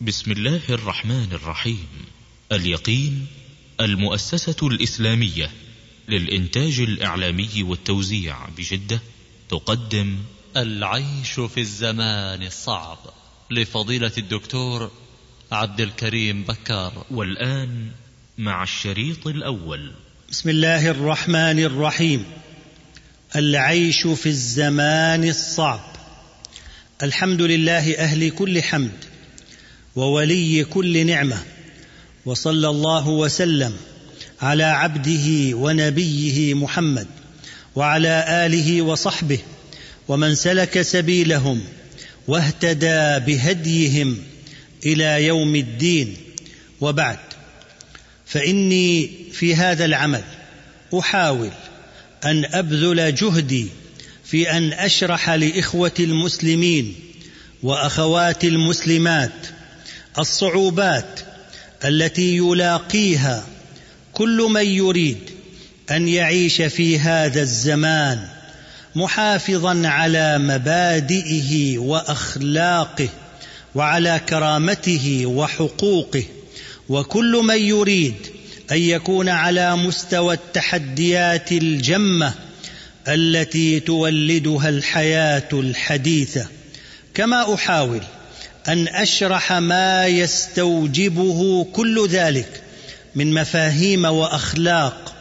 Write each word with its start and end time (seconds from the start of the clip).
بسم 0.00 0.32
الله 0.32 0.60
الرحمن 0.68 1.28
الرحيم. 1.32 1.88
اليقين 2.52 3.26
المؤسسة 3.80 4.56
الإسلامية 4.62 5.50
للإنتاج 6.08 6.80
الإعلامي 6.80 7.62
والتوزيع 7.62 8.48
بجدة 8.48 9.00
تقدم 9.50 10.18
العيش 10.56 11.40
في 11.40 11.60
الزمان 11.60 12.42
الصعب. 12.42 12.98
لفضيلة 13.50 14.12
الدكتور 14.18 14.90
عبد 15.52 15.80
الكريم 15.80 16.42
بكار. 16.42 17.06
والآن 17.10 17.90
مع 18.38 18.62
الشريط 18.62 19.26
الأول. 19.26 19.92
بسم 20.30 20.48
الله 20.50 20.90
الرحمن 20.90 21.58
الرحيم. 21.58 22.24
العيش 23.36 24.06
في 24.06 24.26
الزمان 24.26 25.28
الصعب. 25.28 25.96
الحمد 27.02 27.42
لله 27.42 27.98
أهل 27.98 28.30
كل 28.30 28.62
حمد. 28.62 29.17
وولي 29.98 30.64
كل 30.64 31.06
نعمة 31.06 31.38
وصلى 32.26 32.68
الله 32.68 33.08
وسلم 33.08 33.76
على 34.42 34.64
عبده 34.64 35.56
ونبيه 35.56 36.54
محمد 36.54 37.06
وعلى 37.76 38.24
آله 38.46 38.82
وصحبه 38.82 39.38
ومن 40.08 40.34
سلك 40.34 40.82
سبيلهم 40.82 41.60
واهتدى 42.28 43.26
بهديهم 43.26 44.16
إلى 44.86 45.26
يوم 45.26 45.56
الدين. 45.56 46.16
وبعد 46.80 47.18
فإني 48.26 49.10
في 49.32 49.54
هذا 49.54 49.84
العمل 49.84 50.24
أحاول 50.98 51.50
أن 52.24 52.44
أبذل 52.44 53.14
جهدي 53.14 53.66
في 54.24 54.50
أن 54.50 54.72
أشرح 54.72 55.30
لإخوة 55.30 55.94
المسلمين 56.00 56.94
وأخوات 57.62 58.44
المسلمات 58.44 59.57
الصعوبات 60.18 61.20
التي 61.84 62.36
يلاقيها 62.36 63.46
كل 64.12 64.48
من 64.50 64.66
يريد 64.66 65.18
أن 65.90 66.08
يعيش 66.08 66.62
في 66.62 66.98
هذا 66.98 67.40
الزمان 67.40 68.28
محافظا 68.94 69.88
على 69.88 70.38
مبادئه 70.38 71.78
وأخلاقه 71.78 73.08
وعلى 73.74 74.20
كرامته 74.28 75.22
وحقوقه 75.26 76.24
وكل 76.88 77.40
من 77.44 77.58
يريد 77.58 78.14
أن 78.72 78.78
يكون 78.78 79.28
على 79.28 79.76
مستوى 79.76 80.34
التحديات 80.34 81.52
الجمة 81.52 82.34
التي 83.08 83.80
تولدها 83.80 84.68
الحياة 84.68 85.48
الحديثة. 85.52 86.46
كما 87.14 87.54
أحاول 87.54 88.02
أن 88.68 88.88
أشرح 88.88 89.52
ما 89.52 90.06
يستوجبه 90.06 91.66
كل 91.72 92.08
ذلك 92.08 92.62
من 93.14 93.34
مفاهيم 93.34 94.04
وأخلاق 94.04 95.14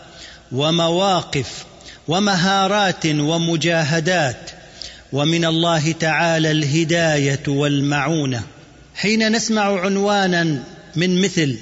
ومواقف 0.51 1.65
ومهارات 2.07 3.05
ومجاهدات 3.05 4.51
ومن 5.13 5.45
الله 5.45 5.91
تعالى 5.91 6.51
الهداية 6.51 7.43
والمعونة. 7.47 8.43
حين 8.95 9.31
نسمع 9.31 9.79
عنوانا 9.79 10.63
من 10.95 11.21
مثل 11.21 11.57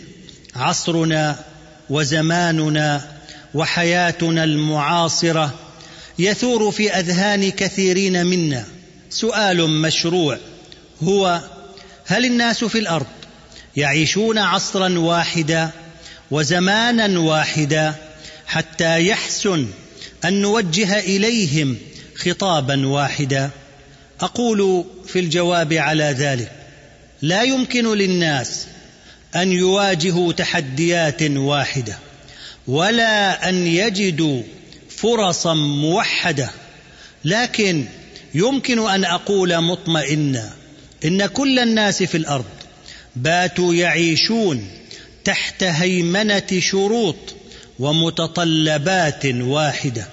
عصرنا 0.55 1.35
وزماننا 1.89 3.01
وحياتنا 3.53 4.43
المعاصرة 4.43 5.53
يثور 6.19 6.71
في 6.71 6.91
أذهان 6.91 7.51
كثيرين 7.51 8.25
منا 8.25 8.65
سؤال 9.09 9.69
مشروع 9.69 10.37
هو 11.03 11.41
هل 12.05 12.25
الناس 12.25 12.63
في 12.63 12.79
الأرض 12.79 13.05
يعيشون 13.75 14.37
عصرا 14.37 14.99
واحدا 14.99 15.69
وزمانا 16.31 17.19
واحدا 17.19 17.95
حتى 18.47 19.07
يحسن 19.07 19.67
أن 20.25 20.41
نوجه 20.41 20.99
إليهم 20.99 21.77
خطابا 22.15 22.87
واحدا؟ 22.87 23.49
أقول 24.21 24.85
في 25.07 25.19
الجواب 25.19 25.73
على 25.73 26.03
ذلك 26.03 26.51
لا 27.21 27.43
يمكن 27.43 27.93
للناس 27.93 28.67
أن 29.35 29.51
يواجهوا 29.51 30.33
تحديات 30.33 31.23
واحدة 31.23 31.97
ولا 32.67 33.49
أن 33.49 33.67
يجدوا 33.67 34.43
فرصا 34.89 35.53
موحدة 35.53 36.49
لكن 37.25 37.85
يمكن 38.33 38.89
أن 38.89 39.05
أقول 39.05 39.61
مطمئنا. 39.61 40.53
إن 41.05 41.25
كل 41.25 41.59
الناس 41.59 42.03
في 42.03 42.17
الأرض 42.17 42.45
باتوا 43.15 43.73
يعيشون 43.73 44.67
تحت 45.23 45.63
هيمنة 45.63 46.59
شروط 46.59 47.15
ومتطلبات 47.79 49.25
واحدة. 49.25 50.07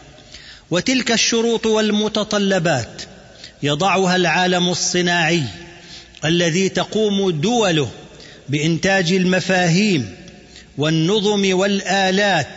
وتلك 0.71 1.13
الشروط 1.13 1.67
والمتطلبات 1.67 3.03
يضعها 3.63 4.17
العالم 4.17 4.69
الصناعي 4.69 5.43
الذي 6.25 6.69
تقوم 6.69 7.31
دوله 7.31 7.91
بإنتاج 8.49 9.13
المفاهيم 9.13 10.15
والنظم 10.79 11.59
والآلات 11.59 12.49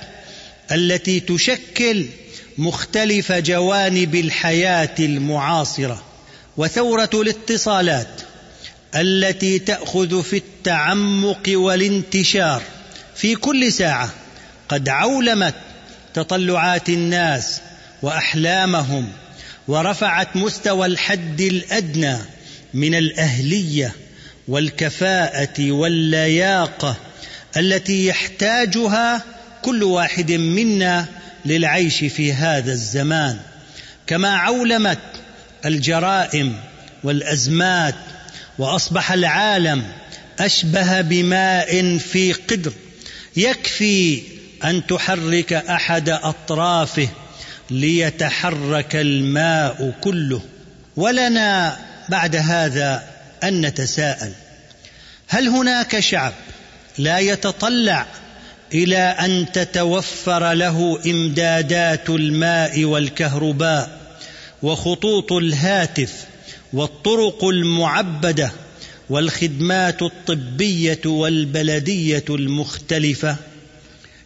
التي 0.71 1.19
تشكل 1.19 2.05
مختلف 2.57 3.31
جوانب 3.31 4.15
الحياة 4.15 4.95
المعاصرة. 4.99 6.03
وثورة 6.57 7.09
الاتصالات 7.13 8.21
التي 8.95 9.59
تأخذ 9.59 10.23
في 10.23 10.37
التعمق 10.37 11.43
والانتشار 11.47 12.61
في 13.15 13.35
كل 13.35 13.73
ساعة 13.73 14.09
قد 14.69 14.89
عولمت 14.89 15.53
تطلعات 16.13 16.89
الناس 16.89 17.61
وأحلامهم 18.01 19.07
ورفعت 19.67 20.35
مستوى 20.35 20.85
الحد 20.85 21.41
الأدنى 21.41 22.17
من 22.73 22.95
الأهلية 22.95 23.95
والكفاءة 24.47 25.71
واللياقة 25.71 26.97
التي 27.57 28.07
يحتاجها 28.07 29.23
كل 29.61 29.83
واحد 29.83 30.31
منا 30.31 31.05
للعيش 31.45 31.97
في 31.97 32.33
هذا 32.33 32.71
الزمان. 32.71 33.39
كما 34.07 34.29
عولمت 34.29 34.99
الجرائم 35.65 36.55
والأزمات 37.03 37.95
وأصبح 38.57 39.11
العالم 39.11 39.83
أشبه 40.39 41.01
بماء 41.01 41.97
في 41.97 42.33
قدر 42.33 42.73
يكفي 43.37 44.21
أن 44.63 44.87
تحرك 44.87 45.53
أحد 45.53 46.09
أطرافه 46.09 47.07
ليتحرك 47.69 48.95
الماء 48.95 49.93
كله. 50.01 50.41
ولنا 50.95 51.77
بعد 52.09 52.35
هذا 52.35 53.03
أن 53.43 53.61
نتساءل. 53.61 54.33
هل 55.27 55.47
هناك 55.47 55.99
شعب 55.99 56.33
لا 56.97 57.19
يتطلع 57.19 58.05
إلى 58.73 58.97
أن 58.97 59.51
تتوفر 59.51 60.53
له 60.53 60.99
إمدادات 61.05 62.09
الماء 62.09 62.83
والكهرباء 62.83 63.94
وخطوط 64.63 65.31
الهاتف 65.31 66.25
والطرق 66.73 67.45
المعبدة 67.45 68.51
والخدمات 69.09 70.01
الطبية 70.01 71.01
والبلدية 71.05 72.23
المختلفة. 72.29 73.35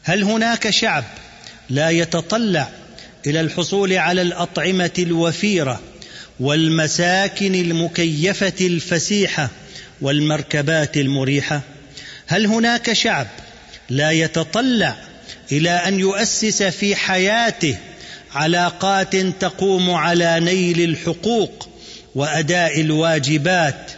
هل 0.04 0.24
هناك 0.24 0.70
شعب 0.70 1.04
لا 1.70 1.90
يتطلع 1.90 2.70
إلى 3.28 3.42
الحصول 3.42 3.94
على 3.94 4.22
الأطعمة 4.22 4.92
الوفيرة 5.00 5.82
والمساكن 6.40 7.56
المكيفة 7.56 8.54
الفسيحة 8.62 9.50
والمركبات 10.02 10.98
المريحة؟ 10.98 11.62
هل 12.28 12.46
هناك 12.46 12.94
شعب 12.94 13.28
لا 13.90 14.12
يتطلع 14.12 14.96
إلى 15.52 15.70
أن 15.70 16.00
يؤسس 16.00 16.64
في 16.64 16.96
حياته 16.96 17.78
علاقات 18.34 19.16
تقوم 19.16 19.92
على 19.92 20.40
نيل 20.40 20.82
الحقوق 20.82 21.70
وأداء 22.16 22.82
الواجبات 22.82 23.92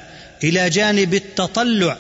إلى 0.44 0.70
جانب 0.70 1.14
التطلع 1.14 1.98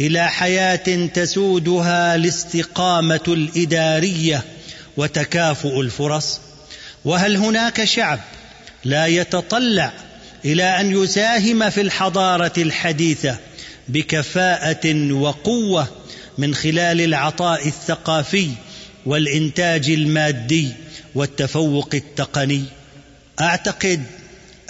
إلى 0.00 0.28
حياة 0.28 1.06
تسودها 1.06 2.14
الاستقامة 2.14 3.20
الإدارية 3.28 4.44
وتكافؤ 4.96 5.80
الفرص. 5.80 6.40
وهل 7.04 7.36
هناك 7.36 7.84
شعب 7.84 8.20
لا 8.84 9.06
يتطلع 9.06 9.92
إلى 10.44 10.80
أن 10.80 11.02
يساهم 11.02 11.70
في 11.70 11.80
الحضارة 11.80 12.52
الحديثة 12.58 13.36
بكفاءة 13.88 15.12
وقوة 15.12 15.88
من 16.38 16.54
خلال 16.54 17.00
العطاء 17.00 17.68
الثقافي 17.68 18.50
والإنتاج 19.06 19.90
المادي 19.90 20.72
والتفوق 21.16 21.94
التقني. 21.94 22.64
أعتقد 23.40 24.02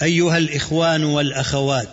أيها 0.01 0.37
الإخوان 0.37 1.03
والأخوات 1.03 1.89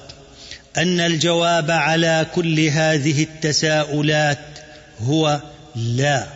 أن 0.76 1.00
الجواب 1.00 1.70
على 1.70 2.26
كل 2.34 2.60
هذه 2.60 3.22
التساؤلات 3.22 4.38
هو 5.00 5.40
لا. 5.76 6.26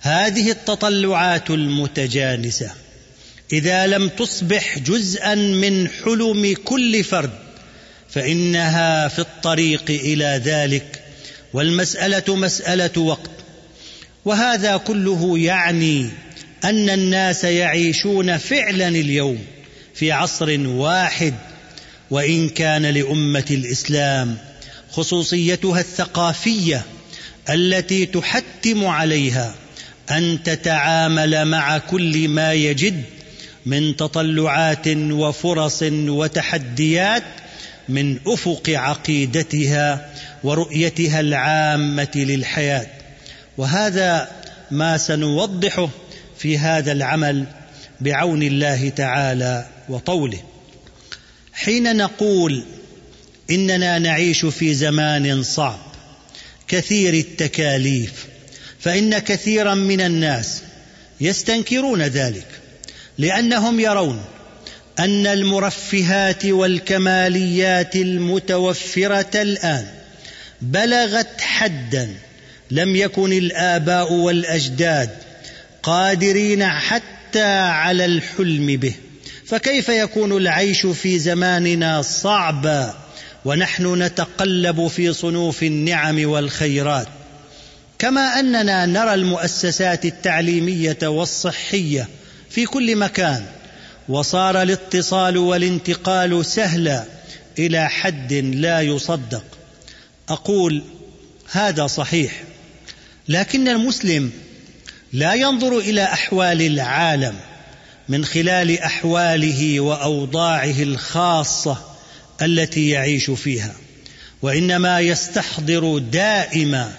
هذه 0.00 0.50
التطلعات 0.50 1.50
المتجانسة 1.50 2.70
إذا 3.52 3.86
لم 3.86 4.08
تصبح 4.08 4.78
جزءا 4.78 5.34
من 5.34 5.88
حلم 5.88 6.54
كل 6.64 7.04
فرد 7.04 7.30
فإنها 8.10 9.08
في 9.08 9.18
الطريق 9.18 9.84
إلى 9.90 10.40
ذلك 10.44 11.02
والمسألة 11.52 12.36
مسألة 12.36 13.00
وقت 13.00 13.30
وهذا 14.24 14.76
كله 14.76 15.38
يعني 15.38 16.10
أن 16.64 16.90
الناس 16.90 17.44
يعيشون 17.44 18.38
فعلا 18.38 18.88
اليوم 18.88 19.38
في 19.94 20.12
عصر 20.12 20.60
واحد 20.66 21.34
وإن 22.10 22.48
كان 22.48 22.86
لأمة 22.86 23.44
الإسلام 23.50 24.36
خصوصيتها 24.90 25.80
الثقافية 25.80 26.82
التي 27.50 28.06
تحتم 28.06 28.86
عليها 28.86 29.54
أن 30.10 30.42
تتعامل 30.44 31.44
مع 31.44 31.78
كل 31.78 32.28
ما 32.28 32.52
يجد 32.52 33.02
من 33.66 33.96
تطلعات 33.96 34.88
وفرص 34.88 35.82
وتحديات 35.92 37.22
من 37.88 38.18
أفق 38.26 38.62
عقيدتها 38.68 40.12
ورؤيتها 40.44 41.20
العامة 41.20 42.10
للحياة. 42.14 42.86
وهذا 43.58 44.30
ما 44.70 44.96
سنوضحه 44.96 45.88
في 46.42 46.58
هذا 46.58 46.92
العمل 46.92 47.44
بعون 48.00 48.42
الله 48.42 48.88
تعالى 48.88 49.66
وطوله. 49.88 50.42
حين 51.52 51.96
نقول 51.96 52.64
إننا 53.50 53.98
نعيش 53.98 54.44
في 54.46 54.74
زمان 54.74 55.42
صعب 55.42 55.78
كثير 56.68 57.14
التكاليف 57.14 58.26
فإن 58.80 59.18
كثيرا 59.18 59.74
من 59.74 60.00
الناس 60.00 60.62
يستنكرون 61.20 62.02
ذلك 62.02 62.46
لأنهم 63.18 63.80
يرون 63.80 64.24
أن 64.98 65.26
المرفهات 65.26 66.46
والكماليات 66.46 67.96
المتوفرة 67.96 69.42
الآن 69.42 69.86
بلغت 70.60 71.40
حدا 71.40 72.14
لم 72.70 72.96
يكن 72.96 73.32
الآباء 73.32 74.12
والأجداد 74.12 75.10
قادرين 75.82 76.66
حتى 76.66 77.58
على 77.58 78.04
الحلم 78.04 78.66
به. 78.76 78.94
فكيف 79.46 79.88
يكون 79.88 80.36
العيش 80.36 80.86
في 80.86 81.18
زماننا 81.18 82.02
صعبا 82.02 82.94
ونحن 83.44 84.02
نتقلب 84.02 84.86
في 84.86 85.12
صنوف 85.12 85.62
النعم 85.62 86.28
والخيرات؟ 86.28 87.06
كما 87.98 88.40
أننا 88.40 88.86
نرى 88.86 89.14
المؤسسات 89.14 90.04
التعليمية 90.04 90.98
والصحية 91.02 92.08
في 92.50 92.66
كل 92.66 92.96
مكان 92.96 93.46
وصار 94.08 94.62
الاتصال 94.62 95.36
والانتقال 95.38 96.46
سهلا 96.46 97.04
إلى 97.58 97.88
حد 97.88 98.32
لا 98.32 98.80
يصدق. 98.80 99.44
أقول 100.28 100.82
هذا 101.50 101.86
صحيح 101.86 102.42
لكن 103.28 103.68
المسلم 103.68 104.30
لا 105.12 105.34
ينظر 105.34 105.78
إلى 105.78 106.04
أحوال 106.04 106.62
العالم 106.62 107.34
من 108.08 108.24
خلال 108.24 108.78
أحواله 108.78 109.80
وأوضاعه 109.80 110.82
الخاصة 110.82 111.76
التي 112.42 112.88
يعيش 112.88 113.30
فيها 113.30 113.74
وإنما 114.42 115.00
يستحضر 115.00 115.98
دائما 115.98 116.92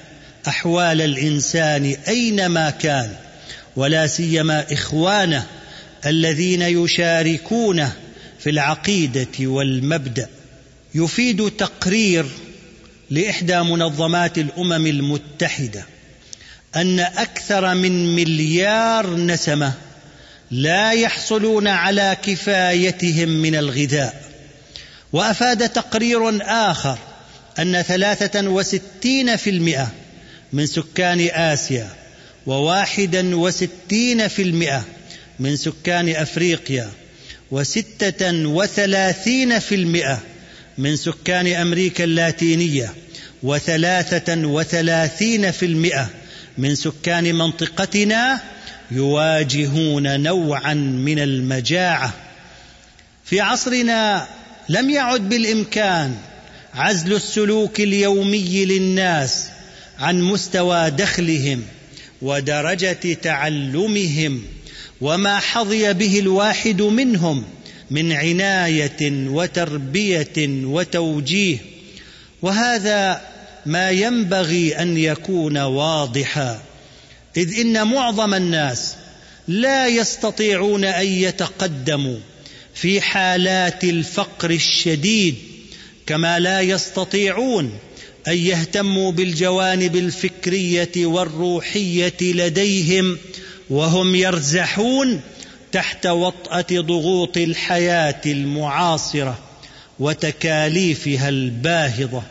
أحوال 0.48 1.02
الإنسان 1.02 1.96
أينما 2.08 2.70
كان 2.70 3.16
ولا 3.76 4.08
سيما 4.08 4.74
إخوانه 4.74 5.48
الذين 6.06 6.62
يشاركونه 6.62 7.94
في 8.40 8.50
العقيدة 8.50 9.28
والمبدأ. 9.40 10.28
يفيد 10.96 11.52
تقرير 11.52 12.26
لإحدى 13.10 13.60
منظمات 13.60 14.38
الأمم 14.38 14.88
المتحدة 14.88 15.86
أن 16.76 17.00
أكثر 17.00 17.74
من 17.76 18.16
مليار 18.16 19.16
نسمة 19.16 19.74
لا 20.52 20.92
يحصلون 20.92 21.68
على 21.68 22.18
كفايتهم 22.24 23.30
من 23.30 23.56
الغذاء. 23.56 24.24
وأفاد 25.14 25.70
تقرير 25.70 26.42
آخر 26.42 26.98
أن 27.60 27.82
ثلاثة 27.82 28.50
وستين 28.50 29.36
في 29.36 29.50
المئة 29.50 29.92
من 30.54 30.66
سكان 30.66 31.30
آسيا 31.32 31.90
وواحدا 32.46 33.36
وستين 33.36 34.28
في 34.28 34.42
المئة 34.42 34.86
من 35.40 35.56
سكان 35.56 36.10
أفريقيا 36.10 36.92
وستة 37.52 38.48
وثلاثين 38.48 39.60
في 39.60 39.76
المئة 39.76 40.22
من 40.78 40.96
سكان 40.96 41.48
أمريكا 41.48 42.04
اللاتينية 42.04 42.94
وثلاثة 43.44 44.48
وثلاثين 44.48 45.52
في 45.52 45.66
المئة 45.66 46.10
من 46.58 46.76
سكان 46.76 47.36
منطقتنا 47.36 48.42
يواجهون 48.92 50.22
نوعا 50.22 50.74
من 50.74 51.20
المجاعة. 51.20 52.14
في 53.26 53.42
عصرنا 53.42 54.28
لم 54.70 54.90
يعد 54.90 55.30
بالإمكان 55.30 56.16
عزل 56.74 57.14
السلوك 57.14 57.80
اليومي 57.80 58.66
للناس 58.66 59.50
عن 60.00 60.22
مستوى 60.22 60.90
دخلهم 60.90 61.64
ودرجة 62.22 63.14
تعلمهم 63.14 64.44
وما 65.02 65.40
حظي 65.40 65.94
به 65.94 66.20
الواحد 66.20 66.82
منهم 66.82 67.44
من 67.92 68.12
عناية 68.12 69.28
وتربية 69.28 70.34
وتوجيه. 70.66 71.58
وهذا 72.42 73.22
ما 73.66 73.90
ينبغي 73.90 74.78
أن 74.78 74.98
يكون 74.98 75.58
واضحا. 75.58 76.62
إذ 77.38 77.60
إن 77.60 77.88
معظم 77.88 78.34
الناس 78.34 78.96
لا 79.48 79.88
يستطيعون 79.88 80.86
أن 80.86 81.06
يتقدموا 81.06 82.18
في 82.74 83.02
حالات 83.02 83.84
الفقر 83.84 84.52
الشديد 84.52 85.36
كما 86.06 86.40
لا 86.40 86.62
يستطيعون 86.62 87.78
أن 88.28 88.38
يهتموا 88.38 89.12
بالجوانب 89.12 89.96
الفكرية 89.96 90.92
والروحية 91.06 92.18
لديهم 92.22 93.18
وهم 93.70 94.16
يرزحون 94.16 95.22
تحت 95.72 96.06
وطأة 96.08 96.66
ضغوط 96.72 97.38
الحياة 97.38 98.22
المعاصرة 98.26 99.40
وتكاليفها 100.00 101.30
الباهظة. 101.30 102.24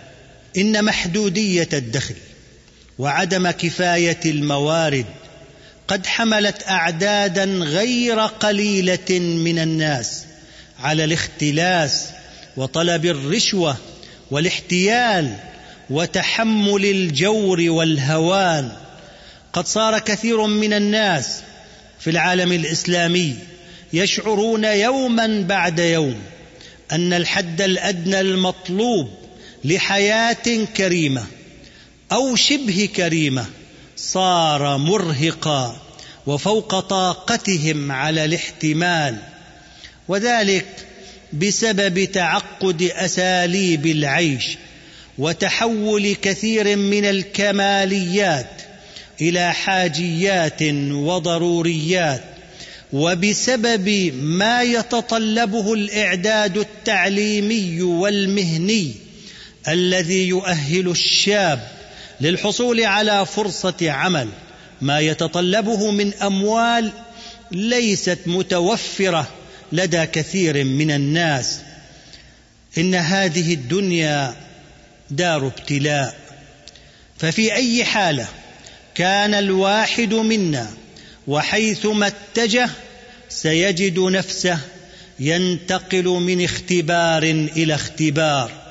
إن 0.56 0.84
محدودية 0.84 1.68
الدخل 1.72 2.14
وعدم 2.98 3.50
كفاية 3.50 4.20
الموارد 4.26 5.06
قد 5.88 6.06
حملت 6.06 6.68
أعدادا 6.68 7.44
غير 7.44 8.20
قليلة 8.20 9.18
من 9.18 9.58
الناس 9.58 10.24
على 10.80 11.04
الاختلاس 11.04 12.06
وطلب 12.56 13.06
الرشوة 13.06 13.76
والاحتيال 14.30 15.36
وتحمل 15.90 16.84
الجور 16.84 17.60
والهوان. 17.60 18.72
قد 19.52 19.66
صار 19.66 19.98
كثير 19.98 20.46
من 20.46 20.72
الناس 20.72 21.40
في 22.00 22.10
العالم 22.10 22.52
الإسلامي 22.52 23.36
يشعرون 23.92 24.64
يوما 24.64 25.44
بعد 25.48 25.78
يوم 25.78 26.22
أن 26.92 27.12
الحد 27.12 27.60
الأدنى 27.60 28.20
المطلوب 28.20 29.21
لحياة 29.64 30.64
كريمة 30.76 31.24
أو 32.12 32.36
شبه 32.36 32.88
كريمة 32.96 33.46
صار 33.96 34.76
مرهقا 34.78 35.76
وفوق 36.26 36.80
طاقتهم 36.80 37.92
على 37.92 38.24
الاحتمال 38.24 39.16
وذلك 40.08 40.66
بسبب 41.32 42.04
تعقد 42.04 42.82
أساليب 42.82 43.86
العيش 43.86 44.56
وتحول 45.18 46.16
كثير 46.22 46.76
من 46.76 47.04
الكماليات 47.04 48.62
إلى 49.20 49.52
حاجيات 49.52 50.62
وضروريات 50.90 52.22
وبسبب 52.92 54.12
ما 54.14 54.62
يتطلبه 54.62 55.72
الإعداد 55.74 56.58
التعليمي 56.58 57.82
والمهني 57.82 58.94
الذي 59.68 60.28
يؤهل 60.28 60.88
الشاب 60.88 61.68
للحصول 62.20 62.84
على 62.84 63.26
فرصة 63.26 63.90
عمل 63.90 64.28
ما 64.80 65.00
يتطلبه 65.00 65.90
من 65.90 66.14
أموال 66.14 66.92
ليست 67.52 68.18
متوفرة 68.26 69.28
لدى 69.72 70.06
كثير 70.06 70.64
من 70.64 70.90
الناس. 70.90 71.60
إن 72.78 72.94
هذه 72.94 73.54
الدنيا 73.54 74.36
دار 75.10 75.46
ابتلاء. 75.46 76.16
ففي 77.18 77.54
أي 77.54 77.84
حالة 77.84 78.28
كان 78.94 79.34
الواحد 79.34 80.14
منا 80.14 80.70
وحيثما 81.26 82.06
اتجه 82.06 82.70
سيجد 83.28 83.98
نفسه 83.98 84.58
ينتقل 85.20 86.04
من 86.04 86.44
اختبار 86.44 87.22
إلى 87.56 87.74
اختبار. 87.74 88.61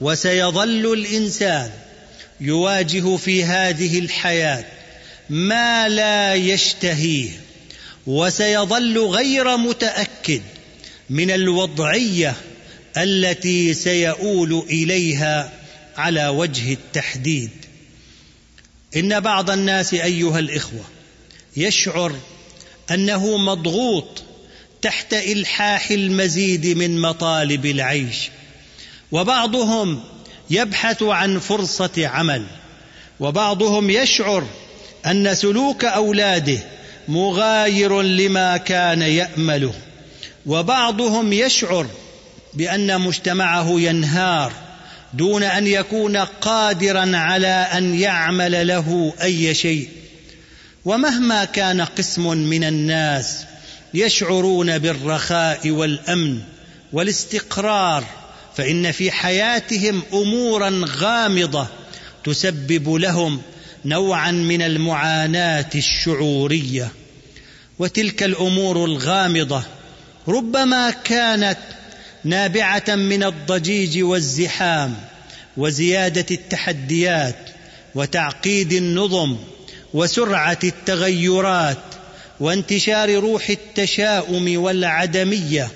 وسيظل 0.00 0.92
الإنسان 0.92 1.70
يواجه 2.40 3.16
في 3.16 3.44
هذه 3.44 3.98
الحياة 3.98 4.64
ما 5.30 5.88
لا 5.88 6.34
يشتهيه 6.34 7.30
وسيظل 8.06 8.98
غير 8.98 9.56
متأكد 9.56 10.42
من 11.10 11.30
الوضعية 11.30 12.34
التي 12.96 13.74
سيؤول 13.74 14.64
إليها 14.70 15.52
على 15.96 16.28
وجه 16.28 16.72
التحديد. 16.72 17.50
إن 18.96 19.20
بعض 19.20 19.50
الناس 19.50 19.94
أيها 19.94 20.38
الإخوة 20.38 20.84
يشعر 21.56 22.16
أنه 22.90 23.36
مضغوط 23.36 24.22
تحت 24.82 25.14
إلحاح 25.14 25.90
المزيد 25.90 26.66
من 26.66 27.00
مطالب 27.00 27.66
العيش. 27.66 28.30
وبعضهم 29.14 30.00
يبحث 30.50 31.02
عن 31.02 31.38
فرصة 31.38 32.06
عمل 32.06 32.44
وبعضهم 33.20 33.90
يشعر 33.90 34.44
أن 35.06 35.34
سلوك 35.34 35.84
أولاده 35.84 36.58
مغاير 37.08 38.02
لما 38.02 38.56
كان 38.56 39.02
يأمله 39.02 39.74
وبعضهم 40.46 41.32
يشعر 41.32 41.86
بأن 42.54 43.00
مجتمعه 43.00 43.80
ينهار 43.80 44.52
دون 45.12 45.42
أن 45.42 45.66
يكون 45.66 46.16
قادرا 46.16 47.16
على 47.16 47.68
أن 47.72 47.94
يعمل 48.00 48.66
له 48.66 49.12
أي 49.22 49.54
شيء. 49.54 49.88
ومهما 50.84 51.44
كان 51.44 51.80
قسم 51.80 52.36
من 52.36 52.64
الناس 52.64 53.44
يشعرون 53.94 54.78
بالرخاء 54.78 55.70
والأمن 55.70 56.40
والاستقرار 56.92 58.04
فإن 58.56 58.92
في 58.92 59.10
حياتهم 59.10 60.02
أمورا 60.12 60.84
غامضة 60.86 61.66
تسبب 62.24 62.94
لهم 62.94 63.42
نوعا 63.84 64.30
من 64.30 64.62
المعاناة 64.62 65.70
الشعورية. 65.74 66.92
وتلك 67.78 68.22
الأمور 68.22 68.84
الغامضة 68.84 69.62
ربما 70.28 70.90
كانت 70.90 71.58
نابعة 72.24 72.84
من 72.88 73.24
الضجيج 73.24 74.02
والزحام 74.02 74.94
وزيادة 75.56 76.26
التحديات 76.30 77.36
وتعقيد 77.94 78.72
النظم 78.72 79.36
وسرعة 79.94 80.58
التغيرات 80.64 81.78
وانتشار 82.40 83.14
روح 83.14 83.50
التشاؤم 83.50 84.56
والعدمية 84.56 85.70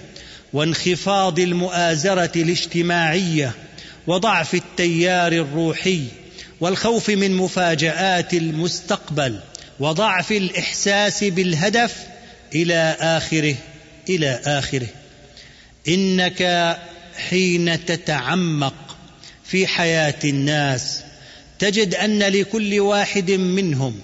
وانخفاض 0.52 1.38
المؤازرة 1.38 2.32
الاجتماعية 2.36 3.52
وضعف 4.06 4.54
التيار 4.54 5.32
الروحي 5.32 6.04
والخوف 6.60 7.10
من 7.10 7.34
مفاجآت 7.34 8.34
المستقبل 8.34 9.40
وضعف 9.80 10.32
الإحساس 10.32 11.24
بالهدف 11.24 11.96
إلى 12.54 12.96
آخره 13.00 13.54
إلى 14.08 14.40
آخره. 14.44 14.88
إنك 15.88 16.76
حين 17.28 17.84
تتعمق 17.84 18.96
في 19.44 19.66
حياة 19.66 20.18
الناس 20.24 21.02
تجد 21.58 21.94
أن 21.94 22.22
لكل 22.22 22.80
واحد 22.80 23.30
منهم 23.30 24.00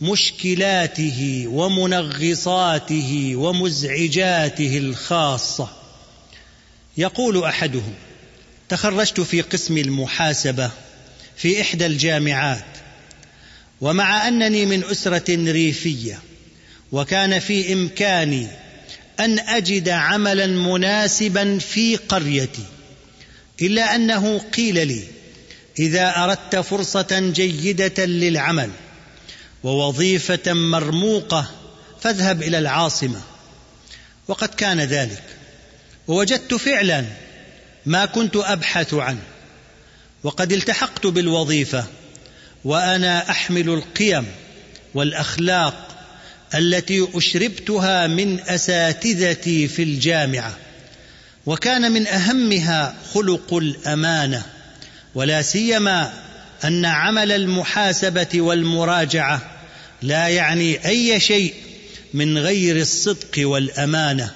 مشكلاته 0.00 1.44
ومنغصاته 1.48 3.32
ومزعجاته 3.36 4.78
الخاصة. 4.78 5.68
يقول 6.96 7.44
أحدهم 7.44 7.94
تخرجت 8.68 9.20
في 9.20 9.40
قسم 9.40 9.78
المحاسبة 9.78 10.70
في 11.36 11.60
إحدى 11.60 11.86
الجامعات 11.86 12.64
ومع 13.80 14.28
أنني 14.28 14.66
من 14.66 14.84
أسرة 14.84 15.52
ريفية 15.52 16.18
وكان 16.92 17.38
في 17.38 17.72
إمكاني 17.72 18.46
أن 19.20 19.38
أجد 19.38 19.88
عملا 19.88 20.46
مناسبا 20.46 21.58
في 21.58 21.96
قريتي 21.96 22.64
إلا 23.62 23.94
أنه 23.94 24.38
قيل 24.38 24.86
لي 24.88 25.02
إذا 25.78 26.24
أردت 26.24 26.56
فرصة 26.56 27.32
جيدة 27.34 28.04
للعمل 28.04 28.70
ووظيفة 29.64 30.52
مرموقة 30.52 31.50
فاذهب 32.00 32.42
إلى 32.42 32.58
العاصمة. 32.58 33.20
وقد 34.28 34.48
كان 34.48 34.80
ذلك. 34.80 35.22
ووجدت 36.08 36.54
فعلا 36.54 37.04
ما 37.86 38.04
كنت 38.04 38.36
أبحث 38.36 38.94
عنه. 38.94 39.22
وقد 40.22 40.52
التحقت 40.52 41.06
بالوظيفة 41.06 41.84
وأنا 42.64 43.30
أحمل 43.30 43.68
القيم 43.68 44.26
والأخلاق 44.94 45.88
التي 46.54 47.08
أشربتها 47.14 48.06
من 48.06 48.40
أساتذتي 48.40 49.68
في 49.68 49.82
الجامعة. 49.82 50.56
وكان 51.46 51.92
من 51.92 52.06
أهمها 52.06 52.96
خلق 53.14 53.54
الأمانة 53.54 54.42
ولا 55.14 55.42
سيما 55.42 56.12
أن 56.64 56.84
عمل 56.84 57.32
المحاسبة 57.32 58.28
والمراجعة 58.34 59.53
لا 60.04 60.28
يعني 60.28 60.86
أي 60.86 61.20
شيء 61.20 61.54
من 62.14 62.38
غير 62.38 62.76
الصدق 62.76 63.38
والأمانة. 63.38 64.30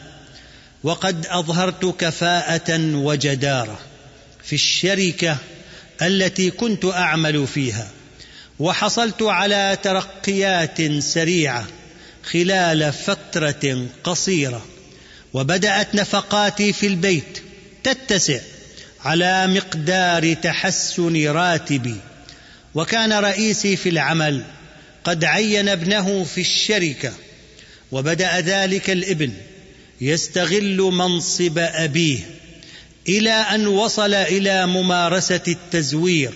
وقد 0.84 1.26
أظهرت 1.26 1.84
كفاءة 1.84 2.94
وجدارة 2.94 3.78
في 4.44 4.52
الشركة 4.52 5.36
التي 6.02 6.50
كنت 6.50 6.84
أعمل 6.84 7.46
فيها 7.46 7.90
وحصلت 8.58 9.22
على 9.22 9.78
ترقيات 9.82 10.98
سريعة 10.98 11.66
خلال 12.22 12.92
فترة 12.92 13.86
قصيرة 14.04 14.66
وبدأت 15.32 15.94
نفقاتي 15.94 16.72
في 16.72 16.86
البيت 16.86 17.42
تتسع 17.84 18.40
على 19.04 19.46
مقدار 19.46 20.34
تحسن 20.34 21.26
راتبي 21.26 21.96
وكان 22.74 23.12
رئيسي 23.12 23.76
في 23.76 23.88
العمل 23.88 24.44
قد 25.04 25.24
عين 25.24 25.68
ابنه 25.68 26.24
في 26.24 26.40
الشركة 26.40 27.12
وبدأ 27.92 28.40
ذلك 28.40 28.90
الابن 28.90 29.32
يستغل 30.00 30.76
منصب 30.76 31.58
أبيه 31.58 32.18
إلى 33.08 33.30
أن 33.30 33.66
وصل 33.66 34.14
إلى 34.14 34.66
ممارسة 34.66 35.40
التزوير 35.48 36.32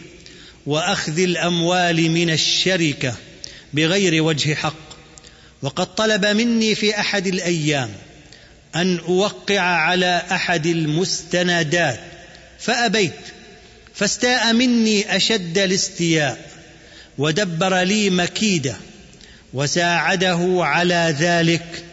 وأخذ 0.66 1.18
الأموال 1.18 2.10
من 2.10 2.30
الشركة 2.30 3.14
بغير 3.74 4.22
وجه 4.22 4.54
حق. 4.54 4.92
وقد 5.62 5.94
طلب 5.94 6.26
مني 6.26 6.74
في 6.74 7.00
أحد 7.00 7.26
الأيام 7.26 7.90
أن 8.76 8.98
أوقع 8.98 9.60
على 9.60 10.22
أحد 10.30 10.66
المستندات 10.66 12.00
فأبيت 12.58 13.12
فاستاء 13.94 14.52
مني 14.52 15.16
أشد 15.16 15.58
الاستياء. 15.58 16.51
ودبر 17.18 17.82
لي 17.82 18.10
مكيدة 18.10 18.76
وساعده 19.54 20.56
على 20.60 21.16
ذلك 21.18 21.84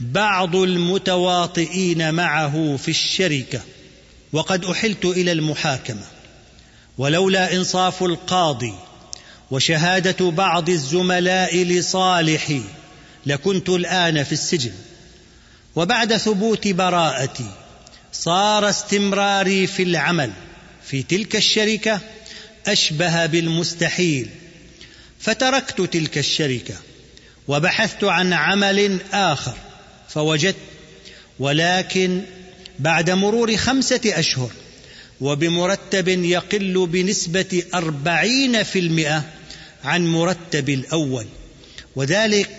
بعض 0.00 0.56
المتواطئين 0.56 2.14
معه 2.14 2.76
في 2.76 2.88
الشركة 2.88 3.60
وقد 4.32 4.64
أحلت 4.64 5.04
إلى 5.04 5.32
المحاكمة. 5.32 6.04
ولولا 6.98 7.52
إنصاف 7.56 8.02
القاضي 8.02 8.74
وشهادة 9.50 10.30
بعض 10.30 10.68
الزملاء 10.68 11.56
لصالحي 11.56 12.62
لكنت 13.26 13.68
الآن 13.68 14.24
في 14.24 14.32
السجن. 14.32 14.72
وبعد 15.76 16.16
ثبوت 16.16 16.68
براءتي 16.68 17.50
صار 18.12 18.68
استمراري 18.68 19.66
في 19.66 19.82
العمل 19.82 20.32
في 20.84 21.02
تلك 21.02 21.36
الشركة 21.36 22.00
أشبه 22.66 23.26
بالمستحيل. 23.26 24.30
فتركت 25.26 25.80
تلك 25.80 26.18
الشركة 26.18 26.74
وبحثت 27.48 28.04
عن 28.04 28.32
عمل 28.32 28.98
آخر 29.12 29.54
فوجدت 30.08 30.56
ولكن 31.38 32.22
بعد 32.78 33.10
مرور 33.10 33.56
خمسة 33.56 34.00
أشهر 34.04 34.50
وبمرتب 35.20 36.08
يقل 36.08 36.86
بنسبة 36.86 37.62
أربعين 37.74 38.62
في 38.62 38.78
المئة 38.78 39.24
عن 39.84 40.06
مرتب 40.06 40.68
الأول 40.68 41.26
وذلك 41.96 42.50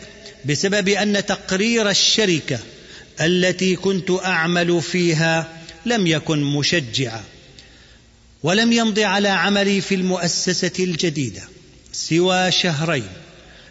بسبب 0.46 0.90
أن 0.90 1.26
تقرير 1.26 1.90
الشركة 1.90 2.60
التي 3.22 3.76
كنت 3.76 4.12
أعمل 4.12 4.82
فيها 4.82 5.60
لم 5.86 6.08
يكن 6.08 6.44
مشجعا 6.44 7.24
ولم 8.44 8.72
يمض 8.72 9.00
على 9.00 9.30
عملي 9.30 9.82
في 9.82 9.96
المؤسسة 9.96 10.72
الجديدة. 10.80 11.57
سوى 11.98 12.52
شهرين 12.52 13.08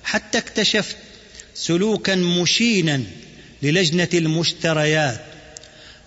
حتى 0.04 0.38
اكتشفت 0.38 0.96
سلوكا 1.54 2.14
مشينا 2.14 3.02
للجنة 3.62 4.08
المشتريات 4.14 5.24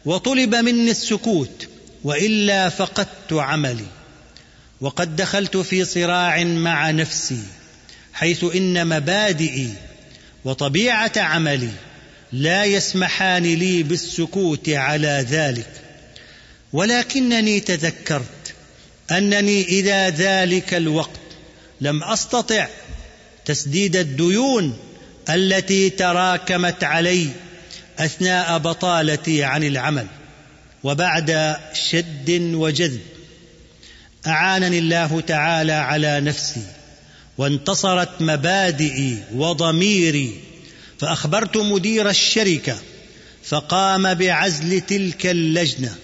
وطلب 0.05 0.55
مني 0.55 0.91
السكوت 0.91 1.67
وإلا 2.03 2.69
فقدت 2.69 3.33
عملي 3.33 3.85
وقد 4.81 5.15
دخلت 5.15 5.57
في 5.57 5.85
صراع 5.85 6.43
مع 6.43 6.91
نفسي 6.91 7.43
حيث 8.13 8.43
إن 8.55 8.87
مبادئي 8.87 9.73
وطبيعة 10.45 11.11
عملي 11.17 11.71
لا 12.31 12.65
يسمحان 12.65 13.43
لي 13.43 13.83
بالسكوت 13.83 14.69
على 14.69 15.25
ذلك 15.29 15.69
ولكنني 16.73 17.59
تذكرت 17.59 18.53
أنني 19.11 19.63
اذا 19.63 20.09
ذلك 20.09 20.73
الوقت 20.73 21.28
لم 21.81 22.03
أستطع 22.03 22.67
تسديد 23.45 23.95
الديون 23.95 24.77
التي 25.29 25.89
تراكمت 25.89 26.83
علي 26.83 27.27
أثناء 27.99 28.57
بطالتي 28.57 29.43
عن 29.43 29.63
العمل 29.63 30.07
وبعد 30.83 31.57
شد 31.73 32.29
وجذب. 32.53 33.01
أعانني 34.27 34.79
الله 34.79 35.21
تعالى 35.21 35.71
على 35.71 36.21
نفسي 36.21 36.63
وانتصرت 37.37 38.21
مبادئي 38.21 39.23
وضميري 39.33 40.39
فأخبرت 40.99 41.57
مدير 41.57 42.09
الشركة 42.09 42.77
فقام 43.43 44.13
بعزل 44.13 44.81
تلك 44.81 45.25
اللجنة 45.25 45.95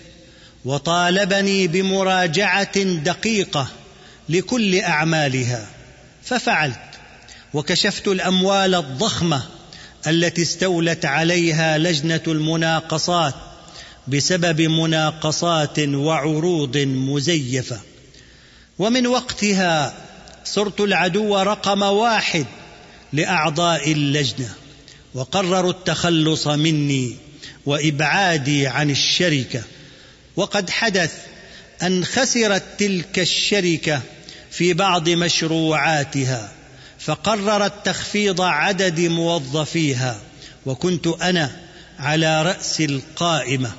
وطالبني 0.65 1.67
بمراجعة 1.67 2.83
دقيقة 2.83 3.67
لكل 4.29 4.79
أعمالها. 4.79 5.67
ففعلت. 6.23 6.79
وكشفت 7.53 8.07
الأموال 8.07 8.75
الضخمة 8.75 9.43
التي 10.07 10.41
استولت 10.41 11.05
عليها 11.05 11.77
لجنة 11.77 12.21
المناقصات 12.27 13.33
بسبب 14.07 14.61
مناقصات 14.61 15.79
وعروض 15.79 16.77
مزيفة. 16.77 17.79
ومن 18.79 19.07
وقتها 19.07 19.93
صرت 20.43 20.81
العدو 20.81 21.37
رقم 21.37 21.81
واحد 21.81 22.45
لأعضاء 23.13 23.91
اللجنة 23.91 24.53
وقرروا 25.13 25.71
التخلص 25.71 26.47
مني 26.47 27.15
وإبعادي 27.65 28.67
عن 28.67 28.89
الشركة. 28.89 29.63
وقد 30.35 30.69
حدث 30.69 31.13
أن 31.83 32.05
خسرت 32.05 32.63
تلك 32.77 33.19
الشركة 33.19 34.01
في 34.57 34.73
بعض 34.73 35.09
مشروعاتها 35.09 36.51
فقررت 36.99 37.85
تخفيض 37.85 38.41
عدد 38.41 38.99
موظفيها 38.99 40.21
وكنت 40.65 41.07
أنا 41.07 41.51
على 41.99 42.43
رأس 42.43 42.81
القائمة 42.81 43.71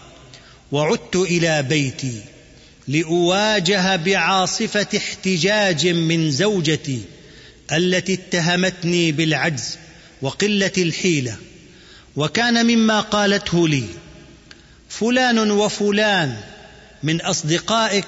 وعدت 0.72 1.16
إلى 1.16 1.62
بيتي 1.62 2.20
لأواجه 2.88 3.96
بعاصفة 3.96 4.86
احتجاج 4.96 5.86
من 5.88 6.30
زوجتي 6.30 7.02
التي 7.72 8.14
اتهمتني 8.14 9.12
بالعجز 9.12 9.78
وقلة 10.22 10.72
الحيلة 10.78 11.36
وكان 12.16 12.66
مما 12.66 13.00
قالته 13.00 13.68
لي 13.68 13.84
فلان 14.88 15.50
وفلان 15.50 16.36
من 17.02 17.20
أصدقائك 17.20 18.06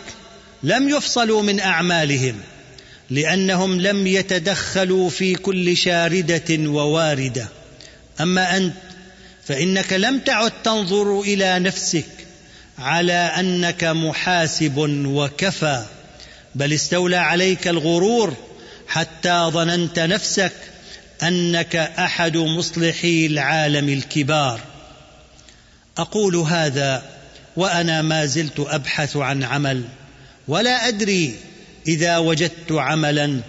لم 0.63 0.89
يفصلوا 0.89 1.43
من 1.43 1.61
أعمالهم 1.61 2.41
لأنهم 3.11 3.81
لم 3.81 4.07
يتدخلوا 4.07 5.11
في 5.11 5.35
كل 5.35 5.77
شاردة 5.77 6.71
وواردة. 6.71 7.49
أما 8.21 8.57
أنت 8.57 8.75
فإنك 9.45 9.93
لم 9.93 10.19
تعد 10.19 10.53
تنظر 10.65 11.21
إلى 11.21 11.59
نفسك 11.59 12.07
على 12.79 13.13
أنك 13.13 13.85
محاسب 13.85 14.79
وكفى 15.07 15.85
بل 16.55 16.73
استولى 16.73 17.17
عليك 17.17 17.69
الغرور 17.69 18.37
حتى 18.89 19.49
ظننت 19.53 19.99
نفسك 19.99 20.53
أنك 21.23 21.77
أحد 21.77 22.37
مصلحي 22.37 23.27
العالم 23.27 23.89
الكبار. 23.89 24.61
أقول 25.99 26.37
هذا 26.37 27.03
وأنا 27.57 28.03
ما 28.03 28.27
زلت 28.27 28.61
أبحث 28.61 29.17
عن 29.17 29.43
عمل 29.43 29.85
ولا 30.49 30.89
أدري 30.89 31.35
إذا 31.89 32.19
وجدت 32.19 32.73
عملا 32.73 33.41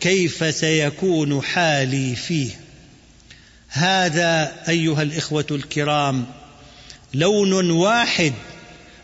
كيف 0.00 0.54
سيكون 0.54 1.42
حالي 1.42 2.16
فيه؟ 2.16 2.50
هذا 3.68 4.54
أيها 4.68 5.02
الإخوة 5.02 5.46
الكرام 5.50 6.26
لون 7.14 7.70
واحد 7.70 8.32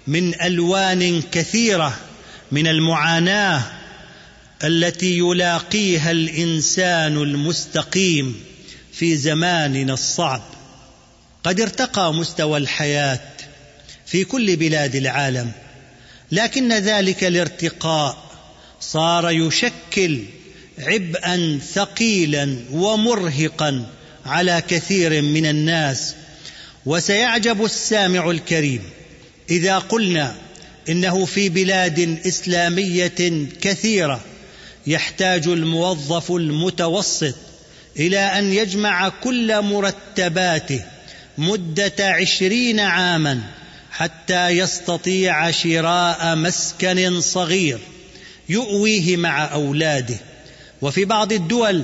من 0.07 0.41
ألوان 0.43 1.23
كثيرة 1.33 1.99
من 2.53 2.67
المعاناة 2.67 3.63
التي 4.65 5.19
يلاقيها 5.19 6.11
الإنسان 6.11 7.17
المستقيم 7.17 8.41
في 8.93 9.17
زماننا 9.17 9.93
الصعب. 9.93 10.43
قد 11.45 11.61
ارتقى 11.61 12.15
مستوى 12.15 12.59
الحياة 12.59 13.21
في 14.07 14.25
كل 14.25 14.57
بلاد 14.57 14.95
العالم 14.95 15.53
لكن 16.33 16.73
ذلك 16.73 17.25
الارتقاء 17.25 18.28
صار 18.81 19.31
يشكل 19.31 20.25
عبئا 20.79 21.61
ثقيلا 21.75 22.59
ومرهقا 22.73 23.87
على 24.27 24.63
كثير 24.69 25.23
من 25.23 25.47
الناس. 25.47 26.15
وسيعجب 26.87 27.65
السامع 27.65 28.31
الكريم 28.31 28.83
إذا 29.51 29.79
قلنا 29.79 30.35
إنه 30.89 31.25
في 31.25 31.49
بلاد 31.49 32.19
إسلامية 32.27 33.47
كثيرة 33.61 34.21
يحتاج 34.87 35.49
الموظف 35.49 36.33
المتوسط 36.33 37.35
إلى 37.99 38.19
أن 38.19 38.53
يجمع 38.53 39.09
كل 39.09 39.63
مرتباته 39.63 40.85
مدة 41.39 41.95
عشرين 42.01 42.81
عاما 42.81 43.43
حتى 43.91 44.49
يستطيع 44.49 45.51
شراء 45.51 46.37
مسكن 46.37 47.21
صغير. 47.21 47.79
يؤويه 48.49 49.17
مع 49.17 49.53
أولاده. 49.53 50.17
وفي 50.83 51.05
بعض 51.05 51.33
الدول 51.33 51.83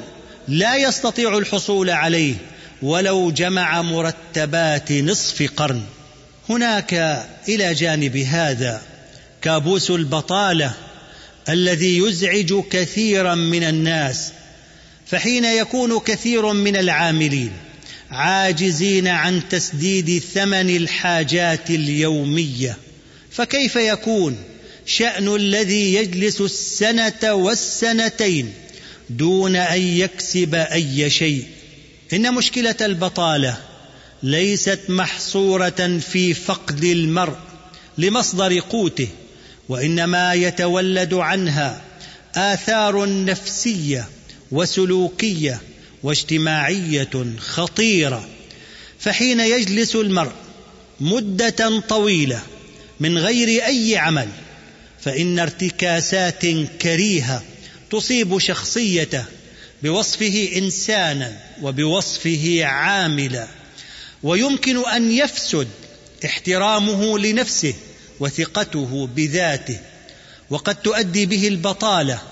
لا 0.49 0.77
يستطيع 0.77 1.39
الحصول 1.39 1.91
عليه 1.91 2.35
ولو 2.83 3.31
جمع 3.31 3.83
مرتبات 3.83 4.93
نصف 4.93 5.51
قرن. 5.57 5.83
هناك 6.49 7.25
إلى 7.49 7.75
جانب 7.75 8.17
هذا 8.17 8.83
كابوس 9.43 9.91
البطالة 9.91 10.75
الذي 11.49 11.99
يزعج 11.99 12.55
كثيرا 12.71 13.35
من 13.35 13.65
الناس 13.65 14.33
فحين 15.07 15.45
يكون 15.45 15.99
كثير 15.99 16.53
من 16.53 16.77
العاملين 16.77 17.53
عاجزين 18.11 19.09
عن 19.09 19.49
تسديد 19.49 20.23
ثمن 20.35 20.77
الحاجات 20.77 21.71
اليومية 21.71 22.77
فكيف 23.31 23.77
يكون؟ 23.77 24.39
شأن 24.87 25.35
الذي 25.35 25.95
يجلس 25.95 26.41
السنة 26.41 27.35
والسنتين 27.35 28.53
دون 29.11 29.57
أن 29.57 29.81
يكسب 29.81 30.55
أي 30.55 31.11
شيء. 31.11 31.45
إن 32.13 32.35
مشكلة 32.35 32.75
البطالة 32.81 33.57
ليست 34.23 34.81
محصورة 34.89 36.01
في 36.11 36.35
فقد 36.35 36.85
المرء 36.85 37.37
لمصدر 37.99 38.61
قوته 38.61 39.09
وإنما 39.69 40.35
يتولد 40.35 41.15
عنها 41.15 41.83
آثار 42.35 43.25
نفسية 43.25 44.09
وسلوكية 44.51 45.61
واجتماعية 46.03 47.27
خطيرة. 47.39 48.29
فحين 48.99 49.41
يجلس 49.41 49.97
المرء 49.97 50.33
مدة 51.01 51.81
طويلة 51.89 52.43
من 53.01 53.19
غير 53.19 53.65
أي 53.67 53.97
عمل 53.97 54.29
فإن 55.05 55.39
ارتكاسات 55.39 56.47
كريهة 56.83 57.43
تصيب 57.91 58.39
شخصيته 58.39 59.25
بوصفه 59.83 60.51
إنسانا 60.57 61.39
وبوصفه 61.63 62.65
عاملا 62.65 63.49
ويمكن 64.23 64.89
أن 64.89 65.13
يفسد 65.13 65.69
احترامه 66.25 67.19
لنفسه 67.19 67.75
وثقته 68.21 69.09
بذاته 69.17 69.79
وقد 70.51 70.75
تؤدي 70.75 71.27
به 71.27 71.49
البطالة 71.49 72.23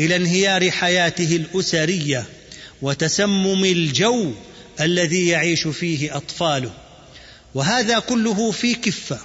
إلى 0.00 0.16
انهيار 0.16 0.70
حياته 0.70 1.36
الأسرية 1.36 2.24
وتسمم 2.82 3.64
الجو 3.64 4.32
الذي 4.80 5.28
يعيش 5.28 5.66
فيه 5.66 6.16
أطفاله. 6.16 6.72
وهذا 7.54 7.98
كله 7.98 8.50
في 8.50 8.74
كفة. 8.74 9.20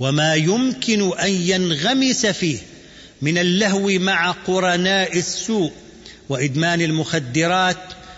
وما 0.00 0.34
يمكن 0.34 1.18
أن 1.18 1.30
ينغمس 1.30 2.26
فيه 2.26 2.58
من 3.22 3.38
اللهو 3.38 3.88
مع 3.88 4.30
قرناء 4.30 5.18
السوء 5.18 5.72
وإدمان 6.28 6.80
المخدرات 6.80 7.76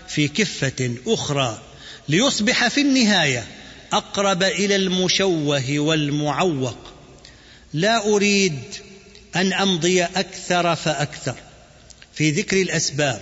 في 0.08 0.28
كفة 0.28 0.94
أخرى 1.06 1.62
ليصبح 2.08 2.68
في 2.68 2.80
النهاية 2.80 3.46
أقرب 3.92 4.42
إلى 4.42 4.76
المشوه 4.76 5.78
والمعوق. 5.78 6.78
لا 7.74 8.06
أريد 8.06 8.60
أن 9.36 9.52
أمضي 9.52 10.04
أكثر 10.04 10.76
فأكثر. 10.76 11.34
في 12.14 12.30
ذكر 12.30 12.62
الأسباب 12.62 13.20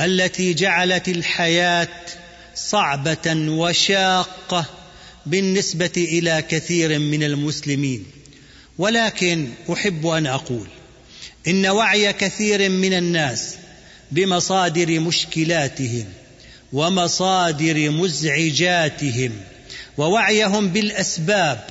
التي 0.00 0.54
جعلت 0.54 1.08
الحياة 1.08 1.88
صعبة 2.54 3.34
وشاقة 3.48 4.66
بالنسبة 5.26 5.92
إلى 5.96 6.44
كثير 6.48 6.98
من 6.98 7.22
المسلمين. 7.22 8.04
ولكن 8.78 9.48
أحب 9.72 10.06
أن 10.06 10.26
أقول 10.26 10.66
إن 11.48 11.66
وعي 11.66 12.12
كثير 12.12 12.68
من 12.68 12.92
الناس 12.92 13.54
بمصادر 14.12 15.00
مشكلاتهم 15.00 16.04
ومصادر 16.72 17.90
مزعجاتهم 17.90 19.32
ووعيهم 19.98 20.68
بالأسباب 20.68 21.66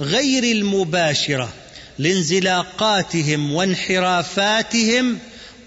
غير 0.00 0.44
المباشرة 0.44 1.52
لانزلاقاتهم 1.98 3.52
وانحرافاتهم 3.52 5.18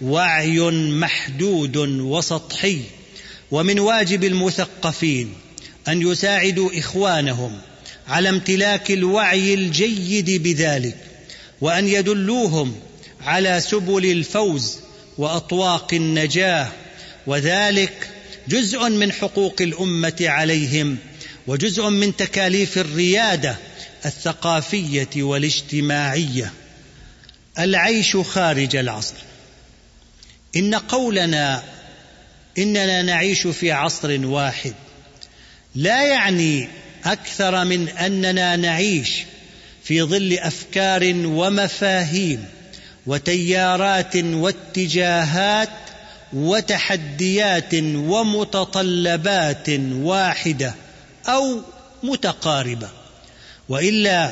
وعي 0.02 0.60
محدود 0.92 1.78
وسطحي. 1.78 2.82
ومن 3.52 3.80
واجب 3.80 4.24
المثقفين 4.24 5.34
أن 5.88 6.02
يساعدوا 6.02 6.80
إخوانهم 6.80 7.62
على 8.08 8.30
امتلاك 8.30 8.92
الوعي 8.92 9.54
الجيد 9.54 10.44
بذلك 10.44 10.98
وأن 11.62 11.88
يدلوهم 11.88 12.76
على 13.22 13.62
سبل 13.62 14.06
الفوز 14.06 14.78
وأطواق 15.18 15.94
النجاة 15.94 16.72
وذلك 17.28 18.10
جزء 18.48 18.90
من 18.90 19.12
حقوق 19.12 19.62
الأمة 19.62 20.16
عليهم 20.22 20.98
وجزء 21.48 21.90
من 21.90 22.16
تكاليف 22.16 22.78
الريادة 22.78 23.58
الثقافية 24.06 25.10
والاجتماعية. 25.18 26.54
العيش 27.60 28.18
خارج 28.18 28.76
العصر. 28.76 29.16
إن 30.56 30.76
قولنا 30.76 31.64
إننا 32.58 33.02
نعيش 33.02 33.48
في 33.48 33.72
عصر 33.72 34.26
واحد. 34.26 34.74
لا 35.76 36.04
يعني 36.04 36.68
أكثر 37.06 37.66
من 37.66 37.90
أننا 37.90 38.56
نعيش 38.56 39.12
في 39.84 40.02
ظل 40.02 40.34
أفكار 40.34 41.14
ومفاهيم 41.16 42.46
وتيارات 43.08 44.16
واتجاهات 44.16 45.70
وتحديات 46.34 47.74
ومتطلبات 47.96 49.70
واحدة 49.94 50.76
أو 51.28 51.62
متقاربة. 52.04 52.90
وإلا 53.70 54.32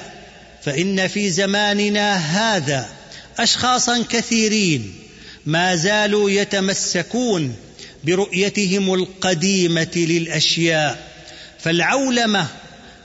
فإن 0.64 1.08
في 1.08 1.30
زماننا 1.30 2.16
هذا 2.16 2.90
اشخاصا 3.40 4.04
كثيرين 4.10 4.96
ما 5.46 5.76
زالوا 5.76 6.30
يتمسكون 6.30 7.56
برؤيتهم 8.04 8.94
القديمة 8.94 9.92
للأشياء 9.96 11.07
فالعولمة 11.60 12.48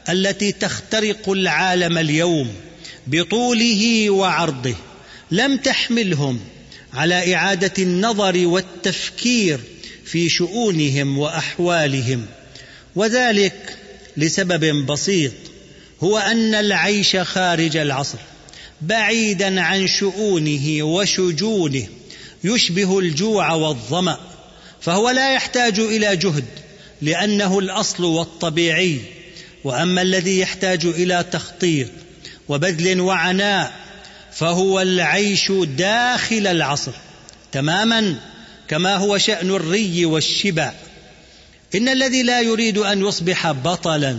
التي 0.08 0.52
تخترق 0.52 1.28
العالم 1.28 1.98
اليوم 1.98 2.54
بطوله 3.06 4.10
وعرضه 4.10 4.74
لم 5.30 5.56
تحملهم 5.56 6.40
على 6.94 7.34
إعادة 7.34 7.72
النظر 7.78 8.46
والتفكير 8.46 9.60
في 10.04 10.28
شؤونهم 10.28 11.18
وأحوالهم. 11.18 12.26
وذلك 12.96 13.76
لسبب 14.16 14.86
بسيط 14.86 15.32
هو 16.02 16.18
أن 16.18 16.54
العيش 16.54 17.16
خارج 17.16 17.76
العصر 17.76 18.18
بعيدا 18.80 19.60
عن 19.60 19.86
شؤونه 19.86 20.82
وشجونه 20.82 21.86
يشبه 22.44 22.98
الجوع 22.98 23.52
والظمأ 23.52 24.18
فهو 24.80 25.10
لا 25.10 25.34
يحتاج 25.34 25.80
إلى 25.80 26.16
جهد 26.16 26.44
لأنه 27.02 27.58
الأصل 27.58 28.04
والطبيعي. 28.04 29.00
وأما 29.64 30.02
الذي 30.02 30.38
يحتاج 30.38 30.86
إلى 30.86 31.24
تخطيط 31.32 31.88
وبذل 32.48 33.00
وعناء 33.00 33.72
فهو 34.32 34.80
العيش 34.80 35.52
داخل 35.52 36.46
العصر 36.46 36.92
تماما 37.52 38.16
كما 38.68 38.96
هو 38.96 39.18
شأن 39.18 39.50
الري 39.50 40.04
والشبع. 40.04 40.72
إن 41.74 41.88
الذي 41.88 42.22
لا 42.22 42.40
يريد 42.40 42.78
أن 42.78 43.06
يصبح 43.06 43.52
بطلا 43.52 44.18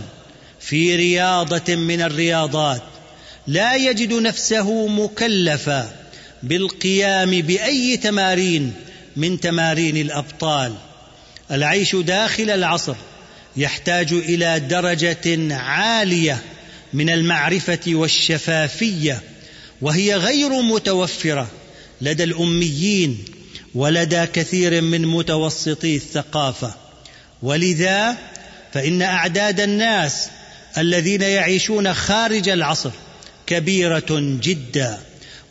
في 0.60 0.96
رياضة 0.96 1.74
من 1.74 2.02
الرياضات 2.02 2.82
لا 3.46 3.76
يجد 3.76 4.12
نفسه 4.12 4.86
مكلفا 4.86 5.92
بالقيام 6.42 7.30
بأي 7.30 7.96
تمارين 7.96 8.72
من 9.16 9.40
تمارين 9.40 9.96
الأبطال. 9.96 10.74
العيش 11.50 11.96
داخل 11.96 12.50
العصر 12.50 12.94
يحتاج 13.56 14.12
إلى 14.12 14.60
درجة 14.60 15.54
عالية 15.54 16.42
من 16.92 17.10
المعرفة 17.10 17.80
والشفافية 17.86 19.22
وهي 19.82 20.14
غير 20.14 20.62
متوفرة 20.62 21.48
لدى 22.00 22.24
الأميين 22.24 23.24
ولدى 23.74 24.26
كثير 24.26 24.80
من 24.82 25.06
متوسطي 25.06 25.96
الثقافة. 25.96 26.74
ولذا 27.42 28.16
فإن 28.72 29.02
أعداد 29.02 29.60
الناس 29.60 30.28
الذين 30.78 31.22
يعيشون 31.22 31.94
خارج 31.94 32.48
العصر 32.48 32.90
كبيرة 33.46 34.06
جدا 34.42 34.98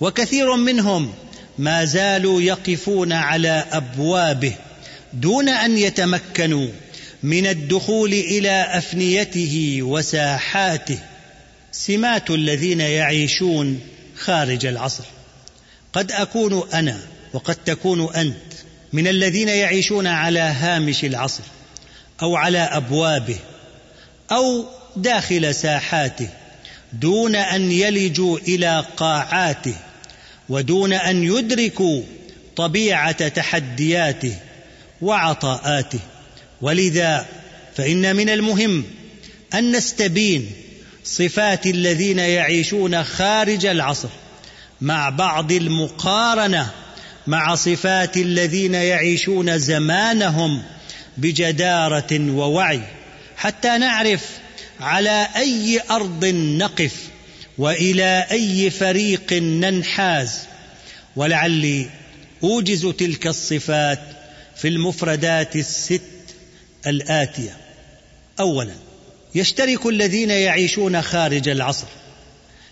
وكثير 0.02 0.56
منهم 0.56 1.14
ما 1.58 1.86
زالوا 1.86 2.42
يقفون 2.42 3.14
على 3.14 3.66
أبوابه. 3.72 4.56
دون 5.14 5.50
أن 5.50 5.78
يتمكنوا 5.78 6.68
من 7.24 7.48
الدخول 7.48 8.14
إلى 8.14 8.68
أفنيته 8.70 9.80
وساحاته 9.82 11.00
سمات 11.72 12.32
الذين 12.32 12.82
يعيشون 12.82 13.80
خارج 14.18 14.66
العصر. 14.66 15.04
قد 15.94 16.12
أكون 16.12 16.64
أنا 16.74 17.00
وقد 17.34 17.56
تكون 17.56 18.16
أنت 18.16 18.54
من 18.94 19.08
الذين 19.08 19.48
يعيشون 19.48 20.08
على 20.08 20.40
هامش 20.40 21.06
العصر 21.06 21.44
أو 22.22 22.36
على 22.36 22.60
أبوابه 22.60 23.38
أو 24.32 24.66
داخل 24.96 25.56
ساحاته 25.56 26.30
دون 26.94 27.36
أن 27.36 27.72
يلجوا 27.72 28.38
إلى 28.40 28.86
قاعاته 28.98 29.76
ودون 30.50 30.94
أن 30.94 31.24
يدركوا 31.24 32.02
طبيعة 32.56 33.28
تحدياته 33.28 34.36
وعطاءاته. 35.04 36.00
ولذا 36.62 37.26
فإن 37.78 38.16
من 38.16 38.30
المهم 38.30 38.84
أن 39.54 39.72
نستبين 39.72 40.52
صفات 41.04 41.68
الذين 41.68 42.20
يعيشون 42.20 43.04
خارج 43.04 43.66
العصر 43.66 44.10
مع 44.82 45.10
بعض 45.10 45.52
المقارنة 45.52 46.72
مع 47.28 47.56
صفات 47.56 48.18
الذين 48.18 48.74
يعيشون 48.74 49.60
زمانهم 49.60 50.64
بجدارة 51.18 52.32
ووعي. 52.32 52.82
حتى 53.38 53.78
نعرف 53.78 54.22
على 54.80 55.28
أي 55.36 55.82
أرض 55.92 56.26
نقف 56.26 56.94
وإلى 57.58 58.26
أي 58.32 58.70
فريق 58.70 59.34
ننحاز. 59.34 60.40
ولعلي 61.16 61.90
أوجز 62.44 62.88
تلك 62.88 63.28
الصفات 63.28 64.00
في 64.56 64.68
المفردات 64.68 65.56
الست 65.56 66.02
الآتية. 66.88 67.58
اولا 68.40 68.74
يشترك 69.36 69.86
الذين 69.86 70.32
يعيشون 70.32 71.02
خارج 71.02 71.50
العصر 71.50 71.88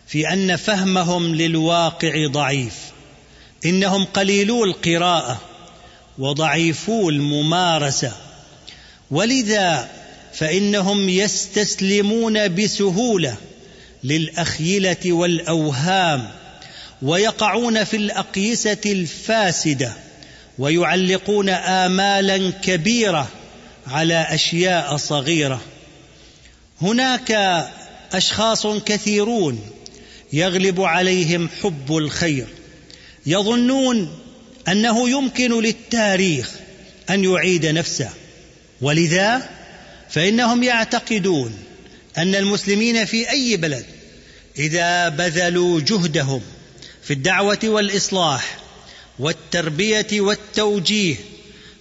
في 0.07 0.33
أن 0.33 0.55
فهمهم 0.55 1.35
للواقع 1.35 2.27
ضعيف 2.27 2.73
إنهم 3.65 4.05
قليلو 4.05 4.63
القراءة 4.63 5.41
وضعيفو 6.19 7.09
الممارسة. 7.09 8.11
ولذا 9.11 9.89
فإنهم 10.33 11.09
يستسلمون 11.09 12.55
بسهولة 12.55 13.35
للأخيلة 14.03 14.97
والأوهام 15.05 16.31
ويقعون 17.01 17.83
في 17.83 17.97
الأقيسة 17.97 18.81
الفاسدة. 18.85 19.93
ويعلقون 20.59 21.49
امالا 21.49 22.51
كبيرة 22.63 23.27
على 23.87 24.27
أشياء 24.29 24.97
صغيرة. 24.97 25.61
هناك 26.81 27.31
أشخاص 28.13 28.67
كثيرون 28.67 29.69
يغلب 30.33 30.81
عليهم 30.81 31.49
حب 31.61 31.97
الخير. 31.97 32.47
يظنون 33.25 34.19
أنه 34.67 35.09
يمكن 35.09 35.61
للتاريخ 35.61 36.51
أن 37.09 37.23
يعيد 37.23 37.65
نفسه. 37.65 38.09
ولذا؟ 38.81 39.49
فإنهم 40.09 40.63
يعتقدون 40.63 41.53
أن 42.17 42.35
المسلمين 42.35 43.05
في 43.05 43.29
أي 43.29 43.57
بلد 43.57 43.85
إذا 44.57 45.09
بذلوا 45.09 45.79
جهدهم 45.79 46.41
في 47.03 47.13
الدعوة 47.13 47.59
والإصلاح 47.63 48.60
والتربية 49.21 50.07
والتوجيه 50.21 51.15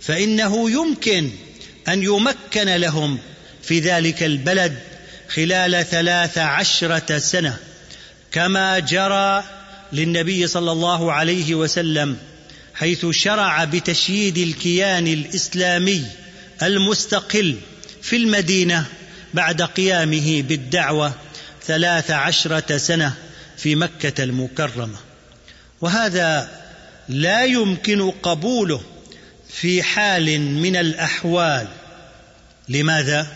فإنه 0.00 0.70
يمكن 0.70 1.31
أن 1.88 2.03
يمكن 2.03 2.68
لهم 2.68 3.18
في 3.62 3.81
ذلك 3.81 4.22
البلد 4.22 4.79
خلال 5.29 5.87
ثلاث 5.87 6.38
عشرة 6.38 7.18
سنة 7.18 7.57
كما 8.33 8.79
جرى 8.79 9.44
للنبي 9.92 10.46
صلى 10.46 10.72
الله 10.72 11.12
عليه 11.12 11.55
وسلم 11.55 12.16
حيث 12.74 13.07
شرع 13.11 13.64
بتشييد 13.64 14.38
الكيان 14.38 15.07
الإسلامي 15.07 16.07
المستقل 16.62 17.57
في 18.03 18.16
المدينة 18.16 18.87
بعد 19.35 19.62
قيامه 19.62 20.42
بالدعوة 20.42 21.14
ثلاث 21.66 22.11
عشرة 22.11 22.76
سنة 22.76 23.14
في 23.57 23.74
مكة 23.74 24.24
المكرمة. 24.24 24.98
وهذا 25.81 26.61
لا 27.11 27.44
يمكن 27.44 28.11
قبوله 28.11 28.81
في 29.49 29.83
حال 29.83 30.40
من 30.40 30.77
الأحوال. 30.77 31.68
لماذا؟ 32.68 33.27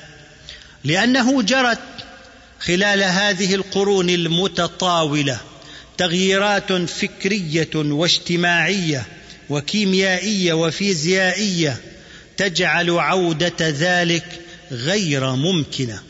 لأنه 0.85 1.43
جرت 1.43 1.79
خلال 2.61 3.03
هذه 3.03 3.55
القرون 3.55 4.11
المتطاولة 4.11 5.41
تغييرات 5.99 6.73
فكرية 6.73 7.71
واجتماعية 7.75 9.07
وكيميائية 9.51 10.53
وفيزيائية 10.53 11.77
تجعل 12.37 12.91
عودة 12.91 13.57
ذلك 13.61 14.41
غير 14.71 15.35
ممكنة. 15.35 16.03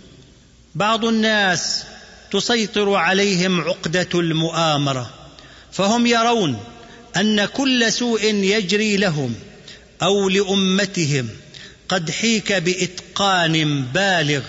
بعض 0.75 1.05
الناس 1.05 1.85
تسيطر 2.31 2.95
عليهم 2.95 3.61
عقدة 3.61 4.09
المؤامرة 4.15 5.11
فهم 5.73 6.07
يرون 6.07 6.61
أن 7.17 7.45
كل 7.45 7.93
سوء 7.93 8.25
يجري 8.25 8.97
لهم 8.97 9.35
أو 10.03 10.29
لأمتهم. 10.29 11.29
قد 11.89 12.11
حيك 12.11 12.53
بإتقان 12.53 13.83
بالغ 13.83 14.43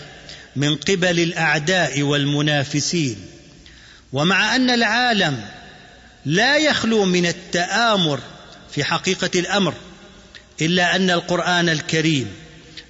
من 0.56 0.76
قبل 0.76 1.20
الأعداء 1.20 2.02
والمنافسين. 2.02 3.18
ومع 4.14 4.56
أن 4.56 4.70
العالم 4.70 5.46
لا 6.26 6.58
يخلو 6.58 7.06
من 7.06 7.26
التآمر 7.26 8.20
في 8.72 8.84
حقيقة 8.84 9.40
الأمر 9.40 9.74
إلا 10.62 10.96
أن 10.96 11.10
القرآن 11.10 11.70
الكريم 11.70 12.28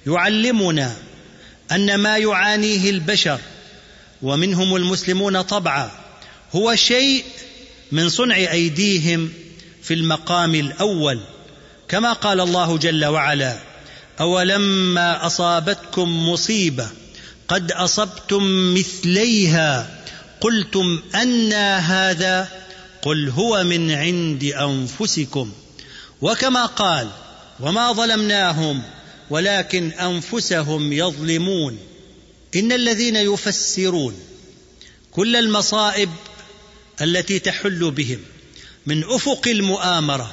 يعلمنا 0.06 0.96
أن 1.72 1.94
ما 1.94 2.16
يعانيه 2.18 2.90
البشر 2.90 3.40
ومنهم 4.22 4.76
المسلمون 4.76 5.42
طبعا 5.42 5.90
هو 6.52 6.74
شيء 6.74 7.24
من 7.92 8.08
صنع 8.08 8.36
أيديهم 8.36 9.32
في 9.86 9.94
المقام 9.94 10.54
الأول 10.54 11.20
كما 11.88 12.12
قال 12.12 12.40
الله 12.40 12.78
جل 12.78 13.04
وعلا 13.04 13.58
أولما 14.20 15.26
أصابتكم 15.26 16.28
مصيبة 16.28 16.88
قد 17.48 17.72
أصبتم 17.72 18.74
مثليها 18.74 20.02
قلتم 20.40 21.02
انى 21.14 21.54
هذا 21.76 22.48
قل 23.02 23.28
هو 23.28 23.64
من 23.64 23.90
عند 23.90 24.44
أنفسكم. 24.44 25.52
وكما 26.22 26.66
قال 26.66 27.08
وما 27.60 27.92
ظلمناهم 27.92 28.82
ولكن 29.30 29.90
أنفسهم 29.90 30.92
يظلمون. 30.92 31.78
إن 32.56 32.72
الذين 32.72 33.16
يفسرون 33.16 34.14
كل 35.10 35.36
المصائب 35.36 36.10
التي 37.02 37.38
تحل 37.38 37.90
بهم. 37.90 38.20
من 38.86 39.04
أفق 39.04 39.48
المؤامرة 39.48 40.32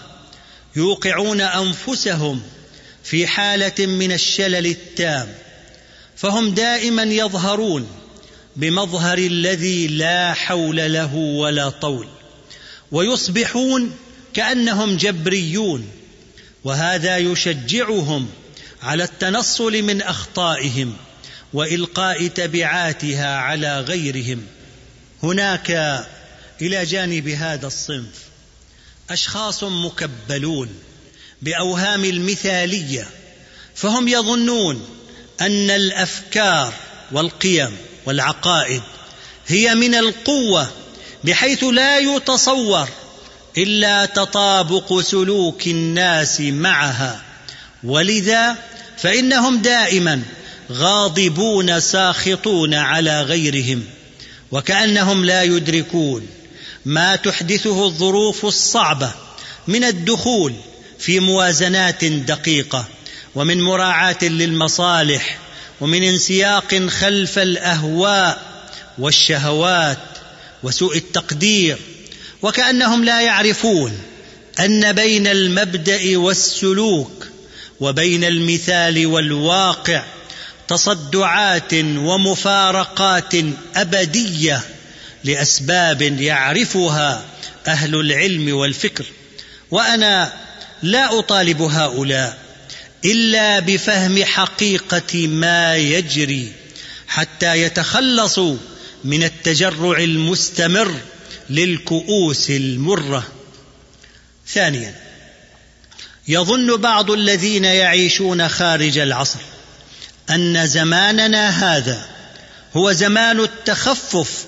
يوقعون 0.75 1.41
أنفسهم 1.41 2.41
في 3.03 3.27
حالة 3.27 3.85
من 3.85 4.11
الشلل 4.11 4.65
التام 4.67 5.33
فهم 6.15 6.49
دائما 6.49 7.03
يظهرون 7.03 7.87
بمظهر 8.55 9.17
الذي 9.17 9.87
لا 9.87 10.33
حول 10.33 10.93
له 10.93 11.15
ولا 11.15 11.69
طول 11.69 12.07
ويصبحون 12.91 13.91
كأنهم 14.33 14.97
جبريون 14.97 15.89
وهذا 16.63 17.17
يشجعهم 17.17 18.29
على 18.83 19.03
التنصل 19.03 19.83
من 19.83 20.01
أخطائهم 20.01 20.97
وإلقاء 21.53 22.27
تبعاتها 22.27 23.35
على 23.35 23.79
غيرهم. 23.79 24.45
هناك 25.23 25.71
إلى 26.61 26.85
جانب 26.85 27.27
هذا 27.27 27.67
الصنف 27.67 28.32
أشخاص 29.09 29.63
مكبلون 29.63 30.69
بأوهام 31.41 32.05
المثالية 32.05 33.07
فهم 33.75 34.07
يظنون 34.07 34.85
أن 35.41 35.69
الأفكار 35.69 36.73
والقيم 37.11 37.77
والعقائد 38.05 38.81
هي 39.47 39.75
من 39.75 39.95
القوة 39.95 40.71
بحيث 41.23 41.63
لا 41.63 41.99
يتصور 41.99 42.89
إلا 43.57 44.05
تطابق 44.05 44.99
سلوك 45.01 45.67
الناس 45.67 46.41
معها. 46.41 47.21
ولذا 47.83 48.57
فإنهم 48.97 49.61
دائما 49.61 50.21
غاضبون 50.71 51.79
ساخطون 51.79 52.73
على 52.73 53.21
غيرهم 53.21 53.83
وكأنهم 54.51 55.25
لا 55.25 55.43
يدركون. 55.43 56.27
ما 56.85 57.15
تحدثه 57.15 57.85
الظروف 57.85 58.45
الصعبة 58.45 59.11
من 59.67 59.83
الدخول 59.83 60.53
في 60.99 61.19
موازنات 61.19 62.05
دقيقة 62.05 62.85
ومن 63.35 63.61
مراعاة 63.61 64.23
للمصالح 64.23 65.37
ومن 65.81 66.03
انسياق 66.03 66.87
خلف 66.87 67.39
الأهواء 67.39 68.41
والشهوات 68.97 69.97
وسوء 70.63 70.97
التقدير 70.97 71.77
وكأنهم 72.41 73.03
لا 73.03 73.21
يعرفون 73.21 73.99
أن 74.59 74.93
بين 74.93 75.27
المبدأ 75.27 76.17
والسلوك 76.17 77.27
وبين 77.79 78.23
المثال 78.23 79.05
والواقع 79.07 80.03
تصدعات 80.67 81.73
ومفارقات 81.73 83.33
أبدية 83.75 84.61
لأسباب 85.23 86.01
يعرفها 86.01 87.25
أهل 87.67 87.95
العلم 87.95 88.55
والفكر 88.55 89.05
وأنا 89.71 90.33
لا 90.83 91.19
أطالب 91.19 91.61
هؤلاء 91.61 92.37
إلا 93.05 93.59
بفهم 93.59 94.23
حقيقة 94.23 95.27
ما 95.27 95.75
يجري 95.75 96.51
حتى 97.07 97.61
يتخلصوا 97.61 98.57
من 99.03 99.23
التجرع 99.23 99.97
المستمر 99.97 100.95
للكؤوس 101.49 102.49
المرة. 102.49 103.27
ثانيا 104.47 104.95
يظن 106.27 106.77
بعض 106.77 107.11
الذين 107.11 107.65
يعيشون 107.65 108.49
خارج 108.49 108.97
العصر 108.97 109.39
أن 110.29 110.67
زماننا 110.67 111.49
هذا 111.49 112.09
هو 112.73 112.91
زمان 112.91 113.39
التخفف 113.39 114.45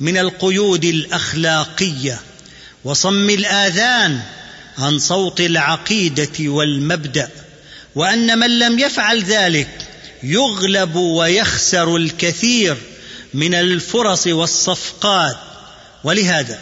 من 0.00 0.18
القيود 0.18 0.84
الأخلاقية 0.84 2.20
وصم 2.84 3.30
الآذان 3.30 4.20
عن 4.78 4.98
صوت 4.98 5.40
العقيدة 5.40 6.32
والمبدأ 6.40 7.30
وأن 7.94 8.38
من 8.38 8.58
لم 8.58 8.78
يفعل 8.78 9.22
ذلك 9.22 9.88
يغلب 10.22 10.96
ويخسر 10.96 11.96
الكثير 11.96 12.76
من 13.34 13.54
الفرص 13.54 14.26
والصفقات. 14.26 15.36
ولهذا 16.04 16.58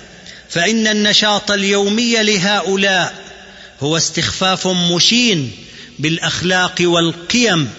فإن 0.48 0.86
النشاط 0.86 1.50
اليومي 1.50 2.22
لهؤلاء 2.22 3.14
هو 3.80 3.96
استخفاف 3.96 4.66
مشين 4.66 5.52
بالأخلاق 5.98 6.74
والقيم 6.80 7.70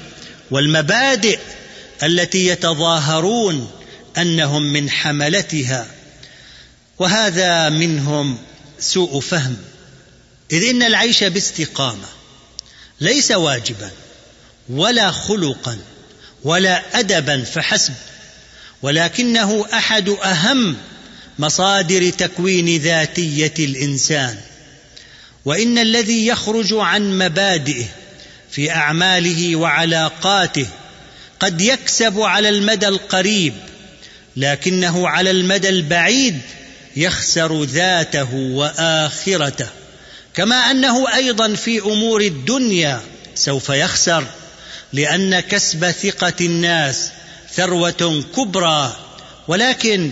والمبادئ 0.52 1.40
التي 2.04 2.48
يتظاهرون 2.48 3.72
أنهم 4.18 4.74
من 4.74 4.90
حملتها 4.90 5.88
وهذا 7.00 7.70
منهم 7.70 8.38
سوء 8.80 9.20
فهم. 9.20 9.58
إذ 10.52 10.70
إن 10.70 10.84
العيش 10.84 11.24
باستقامة 11.24 12.08
ليس 13.02 13.32
واجبا 13.32 13.92
ولا 14.70 15.12
خلقا 15.12 15.78
ولا 16.44 17.00
ادبا 17.00 17.44
فحسب. 17.44 17.94
ولكنه 18.82 19.66
أحد 19.74 20.10
أهم 20.10 20.78
مصادر 21.40 22.10
تكوين 22.10 22.82
ذاتية 22.82 23.54
الإنسان. 23.60 24.38
وإن 25.46 25.78
الذي 25.78 26.28
يخرج 26.28 26.74
عن 26.74 27.18
مبادئه 27.18 27.86
في 28.52 28.72
أعماله 28.72 29.56
وعلاقاته 29.56 30.68
قد 31.40 31.62
يكسب 31.62 32.20
على 32.22 32.50
المدى 32.50 32.88
القريب. 32.88 33.54
لكنه 34.36 35.08
على 35.08 35.32
المدى 35.32 35.70
البعيد 35.70 36.40
يخسر 36.96 37.64
ذاته 37.64 38.34
وآخرته 38.34 39.68
كما 40.34 40.56
أنه 40.56 41.16
أيضا 41.16 41.54
في 41.54 41.80
أمور 41.80 42.22
الدنيا 42.22 43.02
سوف 43.36 43.70
يخسر 43.70 44.26
لأن 44.94 45.40
كسب 45.40 45.92
ثقة 45.92 46.34
الناس 46.42 47.10
ثروة 47.54 48.24
كبرى 48.36 48.98
ولكن 49.48 50.12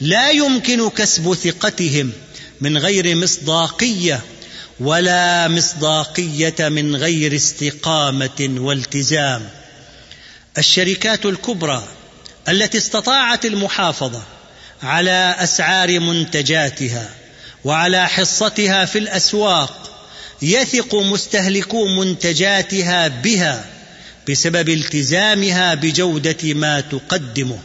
لا 0.00 0.30
يمكن 0.30 0.88
كسب 0.88 1.34
ثقتهم 1.34 2.12
من 2.60 2.78
غير 2.78 3.16
مصداقية 3.16 4.20
ولا 4.80 5.48
مصداقية 5.48 6.68
من 6.68 6.96
غير 6.96 7.36
استقامة 7.36 8.56
والتزام. 8.58 9.48
الشركات 10.58 11.26
الكبرى 11.26 11.88
التي 12.48 12.78
استطاعت 12.78 13.46
المحافظة 13.46 14.22
على 14.82 15.36
أسعار 15.38 16.00
منتجاتها 16.00 17.10
وعلى 17.64 18.08
حصتها 18.08 18.84
في 18.84 18.98
الأسواق 18.98 20.04
يثق 20.42 20.94
مستهلكو 20.94 21.86
منتجاتها 21.86 23.08
بها 23.08 23.64
بسبب 24.28 24.68
التزامها 24.68 25.74
بجودة 25.74 26.54
ما 26.54 26.80
تقدمه. 26.80 27.58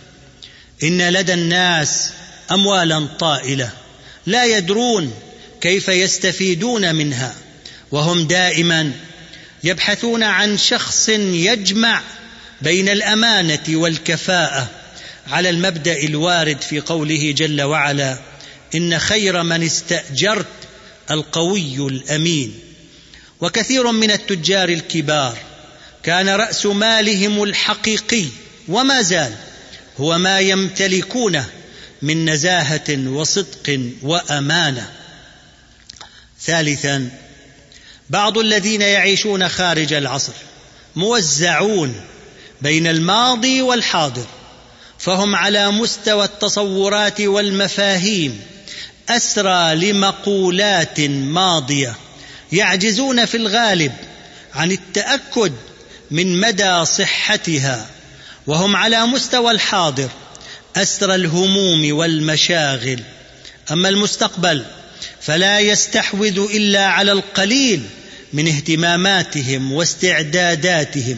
إن 0.84 1.10
لدى 1.10 1.34
الناس 1.34 2.10
أموالا 2.52 3.08
طائلة 3.20 3.70
لا 4.26 4.46
يدرون 4.46 5.14
كيف 5.62 5.88
يستفيدون 5.88 6.96
منها 6.96 7.36
وهم 7.92 8.28
دائما 8.28 8.92
يبحثون 9.64 10.24
عن 10.24 10.58
شخص 10.58 11.10
يجمع 11.10 12.02
بين 12.64 12.90
الأمانة 12.90 13.64
والكفاءة 13.70 14.70
على 15.28 15.50
المبدأ 15.50 15.98
الوارد 16.04 16.62
في 16.62 16.80
قوله 16.80 17.32
جل 17.38 17.62
وعلا 17.62 18.18
إن 18.76 19.00
خير 19.00 19.44
من 19.44 19.64
استأجرت 19.64 20.48
القوي 21.12 21.76
الأمين. 21.78 22.60
وكثير 23.42 23.92
من 23.92 24.12
التجار 24.12 24.70
الكبار 24.70 25.38
كان 26.04 26.30
رأس 26.30 26.66
مالهم 26.66 27.44
الحقيقي 27.44 28.26
وما 28.68 29.02
زال 29.02 29.34
هو 29.98 30.18
ما 30.18 30.40
يمتلكونه 30.40 31.46
من 32.02 32.30
نزاهة 32.30 33.08
وصدق 33.08 33.80
وأمانة. 34.02 34.90
ثالثا 36.42 37.10
بعض 38.10 38.38
الذين 38.38 38.82
يعيشون 38.82 39.50
خارج 39.50 39.94
العصر 39.94 40.34
موزعون 40.96 42.02
بين 42.64 42.88
الماضي 42.88 43.62
والحاضر 43.62 44.26
فهم 45.00 45.36
على 45.36 45.72
مستوى 45.72 46.26
التصورات 46.26 47.22
والمفاهيم 47.22 48.42
أسرى 49.10 49.76
لمقولات 49.76 51.00
ماضية 51.00 51.96
يعجزون 52.52 53.26
في 53.26 53.38
الغالب 53.38 53.92
عن 54.56 54.72
التأكد 54.72 55.54
من 56.12 56.40
مدى 56.40 56.86
صحتها 56.86 57.90
وهم 58.48 58.76
على 58.76 59.06
مستوى 59.06 59.52
الحاضر 59.52 60.10
أسرى 60.76 61.16
الهموم 61.16 61.94
والمشاغل. 61.94 63.00
أما 63.72 63.90
المستقبل 63.90 64.66
فلا 65.22 65.60
يستحوذ 65.60 66.40
إلا 66.40 66.86
على 66.86 67.12
القليل 67.12 67.82
من 68.34 68.48
اهتماماتهم 68.48 69.72
واستعداداتهم. 69.72 71.18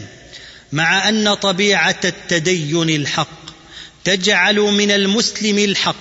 مع 0.72 1.08
أن 1.08 1.34
طبيعة 1.34 2.00
التدين 2.04 2.90
الحق 2.90 3.46
تجعل 4.04 4.56
من 4.56 4.90
المسلم 4.90 5.58
الحق 5.58 5.96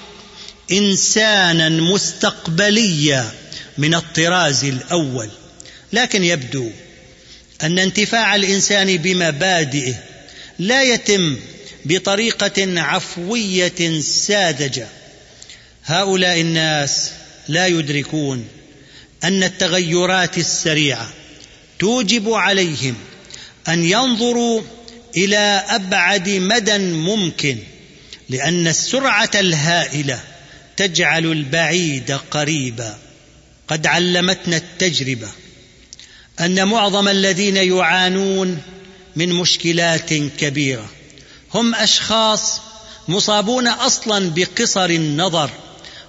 إنسانا 0.71 1.69
مستقبليا 1.69 3.31
من 3.77 3.95
الطراز 3.95 4.65
الأول. 4.65 5.29
لكن 5.93 6.23
يبدو 6.23 6.69
أن 7.63 7.79
انتفاع 7.79 8.35
الإنسان 8.35 8.97
بمبادئه 8.97 9.95
لا 10.59 10.83
يتم 10.83 11.37
بطريقة 11.85 12.81
عفوية 12.81 14.01
ساذجة. 14.01 14.87
هؤلاء 15.85 16.41
الناس 16.41 17.11
لا 17.47 17.67
يدركون 17.67 18.47
أن 19.23 19.43
التغيرات 19.43 20.37
السريعة 20.37 21.09
توجب 21.79 22.29
عليهم 22.29 22.95
أن 23.67 23.83
ينظروا 23.83 24.61
إلى 25.17 25.65
أبعد 25.67 26.29
مدى 26.29 26.77
ممكن 26.77 27.57
لأن 28.29 28.67
السرعة 28.67 29.29
الهائلة 29.35 30.19
تجعل 30.77 31.25
البعيد 31.25 32.11
قريبا. 32.11 32.97
قد 33.67 33.87
علمتنا 33.87 34.57
التجربة 34.57 35.27
أن 36.39 36.67
معظم 36.67 37.07
الذين 37.07 37.57
يعانون 37.57 38.61
من 39.15 39.29
مشكلات 39.29 40.13
كبيرة. 40.13 40.89
هم 41.53 41.75
أشخاص 41.75 42.61
مصابون 43.07 43.67
أصلا 43.67 44.29
بقصر 44.29 44.85
النظر 44.85 45.49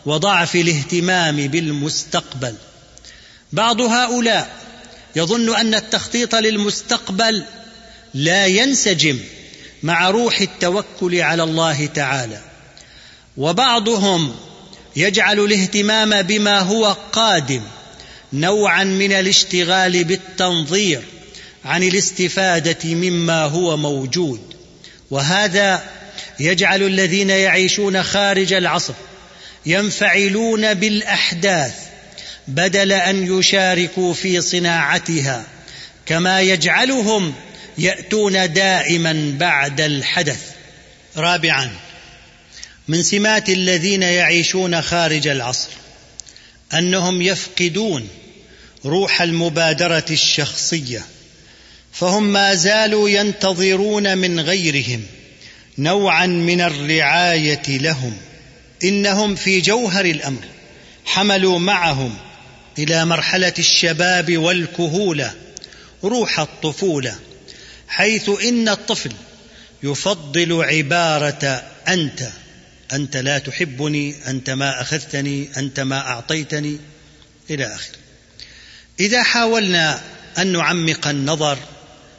وضعف 0.07 0.57
الاهتمام 0.57 1.37
بالمستقبل. 1.37 2.55
بعض 3.53 3.81
هؤلاء 3.81 4.66
يظن 5.17 5.57
أن 5.57 5.75
التخطيط 5.75 6.35
للمستقبل 6.35 7.45
لا 8.15 8.47
ينسجم 8.47 9.19
مع 9.83 10.11
روح 10.11 10.41
التوكل 10.41 11.21
على 11.21 11.43
الله 11.43 11.87
تعالى. 11.87 12.41
وبعضهم 13.37 14.37
يجعل 14.97 15.41
الاهتمام 15.41 16.23
بما 16.23 16.61
هو 16.61 16.97
قادم 17.13 17.63
نوعا 18.33 18.85
من 18.85 19.13
الاشتغال 19.13 20.05
بالتنظير 20.05 21.03
عن 21.65 21.83
الاستفادة 21.83 22.95
مما 22.95 23.45
هو 23.45 23.77
موجود. 23.77 24.41
وهذا 25.11 25.83
يجعل 26.41 26.83
الذين 26.83 27.31
يعيشون 27.31 28.03
خارج 28.03 28.53
العصر 28.53 28.95
ينفعلون 29.67 30.75
بالأحداث 30.75 31.86
بدل 32.49 32.93
أن 32.93 33.39
يشاركوا 33.39 34.15
في 34.15 34.41
صناعتها 34.41 35.47
كما 36.07 36.41
يجعلهم 36.41 37.35
يأتون 37.79 38.53
دائما 38.53 39.37
بعد 39.39 39.81
الحدث. 39.81 40.41
رابعا 41.17 41.71
من 42.89 43.03
سمات 43.03 43.49
الذين 43.49 44.03
يعيشون 44.03 44.83
خارج 44.83 45.29
العصر 45.29 45.69
أنهم 46.75 47.23
يفقدون 47.23 48.09
روح 48.85 49.23
المبادرة 49.23 50.05
الشخصية 50.11 51.05
فهم 51.93 52.23
ما 52.23 52.55
زالوا 52.55 53.09
ينتظرون 53.09 54.19
من 54.19 54.41
غيرهم 54.41 55.03
نوعا 55.79 56.27
من 56.27 56.61
الرعاية 56.61 57.63
لهم 57.69 58.17
إنهم 58.85 59.35
في 59.35 59.61
جوهر 59.61 60.05
الأمر 60.05 60.45
حملوا 61.05 61.59
معهم 61.59 62.17
إلى 62.79 63.05
مرحلة 63.05 63.55
الشباب 63.59 64.39
والكهولة 64.39 65.35
روح 66.05 66.41
الطفولة 66.41 67.19
حيث 67.89 68.29
إن 68.29 68.69
الطفل 68.69 69.13
يفضل 69.83 70.65
عبارة 70.65 71.63
أنت 71.89 72.29
أنت 72.93 73.17
لا 73.17 73.39
تحبني 73.39 74.15
أنت 74.27 74.51
ما 74.51 74.81
أخذتني 74.81 75.49
أنت 75.57 75.81
ما 75.81 75.99
أعطيتني 75.99 76.79
إلى 77.51 77.75
آخره. 77.75 77.99
إذا 79.01 79.23
حاولنا 79.23 80.01
أن 80.39 80.53
نعمق 80.53 81.09
النظر 81.09 81.59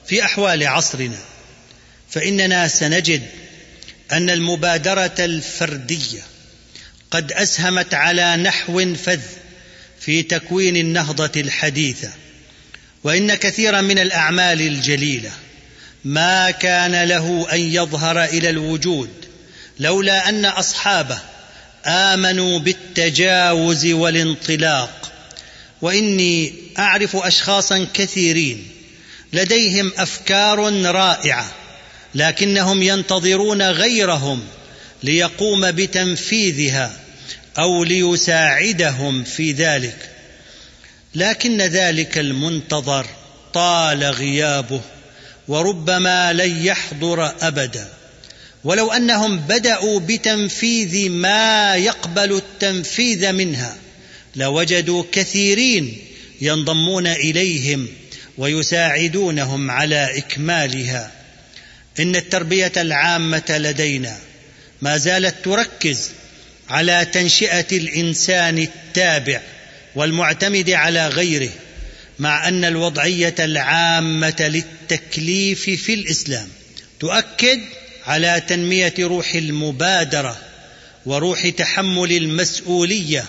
في 0.07 0.23
أحوال 0.23 0.67
عصرنا 0.67 1.19
فإننا 2.09 2.67
سنجد 2.67 3.27
أن 4.11 4.29
المبادرة 4.29 5.15
الفردية 5.19 6.21
قد 7.11 7.31
أسهمت 7.31 7.93
على 7.93 8.35
نحو 8.35 8.95
فذ 8.95 9.21
في 10.07 10.23
تكوين 10.23 10.77
النهضة 10.77 11.41
الحديثة 11.41 12.09
وإن 13.03 13.35
كثيرا 13.35 13.81
من 13.81 13.99
الأعمال 13.99 14.61
الجليلة 14.61 15.31
ما 16.05 16.51
كان 16.51 17.03
له 17.03 17.47
أن 17.53 17.59
يظهر 17.59 18.23
إلى 18.23 18.49
الوجود 18.49 19.09
لولا 19.79 20.29
أن 20.29 20.45
أصحابه 20.45 21.19
آمنوا 21.85 22.59
بالتجاوز 22.59 23.85
والانطلاق. 23.85 25.11
وإني 25.81 26.53
أعرف 26.79 27.15
أشخاصا 27.15 27.87
كثيرين 27.93 28.67
لديهم 29.33 29.91
أفكار 29.97 30.85
رائعة 30.85 31.51
لكنهم 32.15 32.83
ينتظرون 32.83 33.61
غيرهم 33.61 34.43
ليقوم 35.03 35.71
بتنفيذها. 35.71 37.06
أو 37.59 37.83
ليساعدهم 37.83 39.23
في 39.23 39.51
ذلك. 39.51 40.09
لكن 41.15 41.61
ذلك 41.61 42.17
المنتظر 42.17 43.05
طال 43.53 44.03
غيابه 44.03 44.81
وربما 45.47 46.33
لن 46.33 46.65
يحضر 46.65 47.33
أبدا. 47.41 47.89
ولو 48.63 48.91
أنهم 48.91 49.37
بدأوا 49.37 49.99
بتنفيذ 49.99 51.09
ما 51.09 51.75
يقبل 51.75 52.33
التنفيذ 52.37 53.31
منها 53.31 53.77
لوجدوا 54.35 55.03
كثيرين 55.11 55.97
ينضمون 56.41 57.07
إليهم 57.07 57.87
ويساعدونهم 58.37 59.71
على 59.71 60.17
إكمالها. 60.17 61.11
إن 61.99 62.15
التربية 62.15 62.71
العامة 62.77 63.43
لدينا 63.49 64.17
ما 64.81 64.97
زالت 64.97 65.35
تركز 65.45 66.09
على 66.69 67.05
تنشئة 67.13 67.67
الإنسان 67.71 68.57
التابع 68.57 69.41
والمعتمد 69.95 70.69
على 70.69 71.07
غيره 71.07 71.49
مع 72.19 72.47
أن 72.47 72.65
الوضعية 72.65 73.35
العامة 73.39 74.35
للتكليف 74.39 75.61
في 75.61 75.93
الإسلام 75.93 76.47
تؤكد 76.99 77.59
على 78.05 78.41
تنمية 78.47 78.93
روح 78.99 79.33
المبادرة 79.35 80.37
وروح 81.05 81.49
تحمل 81.49 82.11
المسؤولية 82.11 83.25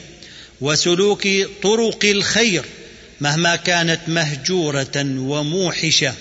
وسلوك 0.61 1.29
طرق 1.63 2.05
الخير 2.05 2.65
مهما 3.21 3.57
كانت 3.57 4.01
مهجورة 4.07 5.05
وموحشة 5.05 6.15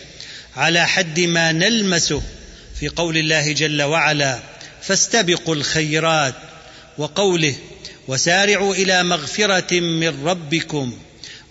على 0.56 0.88
حد 0.88 1.20
ما 1.20 1.52
نلمسه. 1.52 2.22
في 2.80 2.88
قول 2.88 3.18
الله 3.18 3.52
جل 3.52 3.82
وعلا 3.82 4.40
فاستبقوا 4.82 5.56
الخيرات 5.56 6.36
وقوله 6.98 7.56
وسارعوا 8.08 8.76
إلى 8.76 9.04
مغفرة 9.04 9.80
من 9.80 10.28
ربكم 10.28 10.94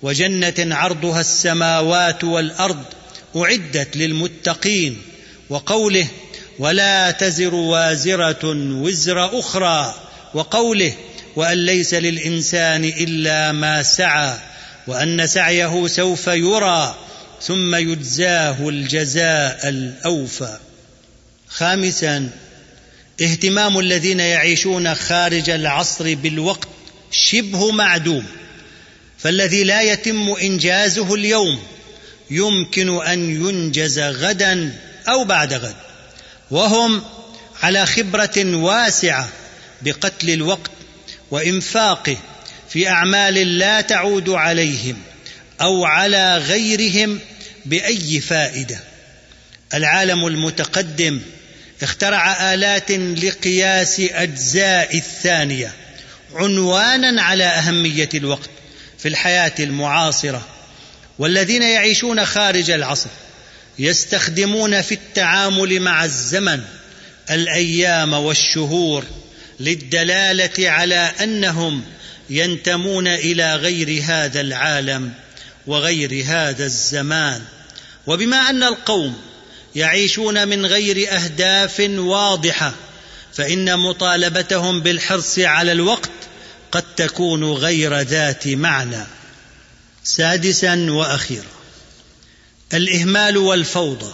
وجنة 0.03 0.55
عرضها 0.59 1.21
السماوات 1.21 2.25
والأرض 2.25 2.85
أعدت 3.37 3.97
للمتقين 3.97 5.03
وقوله 5.51 6.07
ولا 6.59 7.11
تزر 7.11 7.55
وازرة 7.55 8.45
وزر 8.83 9.39
أخرى 9.41 9.95
وقوله 10.35 10.93
وأن 11.37 11.67
ليس 11.67 11.95
للإنسان 11.95 12.85
إلا 12.85 13.53
ما 13.53 13.83
سعى 13.83 14.35
وأن 14.87 15.27
سعيه 15.27 15.87
سوف 15.87 16.27
يرى 16.27 16.95
ثم 17.43 17.75
يجزاه 17.75 18.69
الجزاء 18.69 19.69
الأوفى. 19.69 20.59
خامسا 21.49 22.31
اهتمام 23.21 23.79
الذين 23.79 24.21
يعيشون 24.21 24.95
خارج 24.95 25.51
العصر 25.51 26.15
بالوقت 26.15 26.69
شبه 27.11 27.71
معدوم 27.71 28.27
فالذي 29.19 29.65
لا 29.65 29.83
يتم 29.83 30.31
إنجازه 30.43 31.15
اليوم 31.15 31.63
يمكن 32.31 33.03
أن 33.03 33.31
ينجز 33.31 33.99
غدا 33.99 34.79
أو 35.09 35.25
بعد 35.25 35.55
غد 35.55 35.75
وهم 36.51 37.03
على 37.63 37.87
خبرة 37.87 38.57
واسعة 38.57 39.29
بقتل 39.83 40.31
الوقت 40.31 40.71
وإنفاقه 41.31 42.17
في 42.69 42.89
أعمال 42.89 43.59
لا 43.59 43.81
تعود 43.81 44.29
عليهم 44.29 44.97
أو 45.61 45.85
على 45.85 46.39
غيرهم 46.39 47.21
بأي 47.67 48.21
فائدة. 48.21 48.79
العالم 49.75 50.27
المتقدم 50.27 51.21
اخترع 51.83 52.55
آلات 52.55 52.91
لقياس 52.91 54.01
أجزاء 54.01 54.97
الثانية 54.97 55.73
عنوانا 56.35 57.23
على 57.23 57.45
أهمية 57.45 58.09
الوقت 58.15 58.51
في 58.99 59.09
الحياة 59.09 59.53
المعاصرة 59.61 60.47
والذين 61.19 61.63
يعيشون 61.63 62.25
خارج 62.25 62.71
العصر 62.71 63.11
يستخدمون 63.79 64.83
في 64.83 64.93
التعامل 64.93 65.81
مع 65.81 66.05
الزمن 66.05 66.63
الأيام 67.31 68.13
والشهور 68.13 69.05
للدلالة 69.61 70.71
على 70.71 71.13
أنهم 71.23 71.83
ينتمون 72.31 73.09
إلى 73.09 73.57
غير 73.57 74.03
هذا 74.05 74.41
العالم 74.41 75.13
وغير 75.67 76.25
هذا 76.27 76.65
الزمان. 76.65 77.43
وبما 78.07 78.37
أن 78.37 78.63
القوم 78.63 79.17
يعيشون 79.77 80.49
من 80.49 80.67
غير 80.67 81.13
أهداف 81.13 81.81
واضحة 81.91 82.75
فإن 83.33 83.79
مطالبتهم 83.79 84.81
بالحرص 84.81 85.39
على 85.39 85.73
الوقت 85.73 86.11
قد 86.73 86.85
تكون 86.97 87.53
غير 87.53 88.01
ذات 88.01 88.49
معنى. 88.49 89.07
سادسا 90.05 90.91
وأخيرا 90.91 91.57
الإهمال 92.75 93.37
والفوضى 93.37 94.13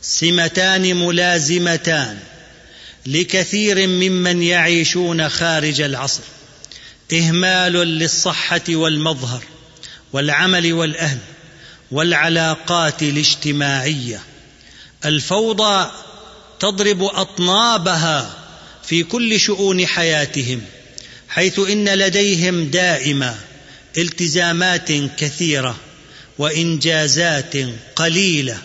سمتان 0.00 0.96
ملازمتان 0.96 2.18
لكثير 3.06 3.86
ممن 3.86 4.42
يعيشون 4.42 5.28
خارج 5.28 5.80
العصر. 5.80 6.22
إهمال 7.12 7.72
للصحة 7.72 8.64
والمظهر 8.68 9.44
والعمل 10.12 10.72
والأهل 10.72 11.18
والعلاقات 11.90 13.02
الاجتماعية. 13.02 14.31
الفوضى 15.04 15.90
تضرب 16.60 17.02
أطنابها 17.02 18.36
في 18.84 19.02
كل 19.02 19.40
شؤون 19.40 19.86
حياتهم 19.86 20.60
حيث 21.28 21.58
إن 21.58 21.88
لديهم 21.88 22.64
دائما 22.64 23.38
التزامات 23.98 24.92
كثيرة 25.16 25.76
وإنجازات 26.38 27.54
قليلة 27.96 28.58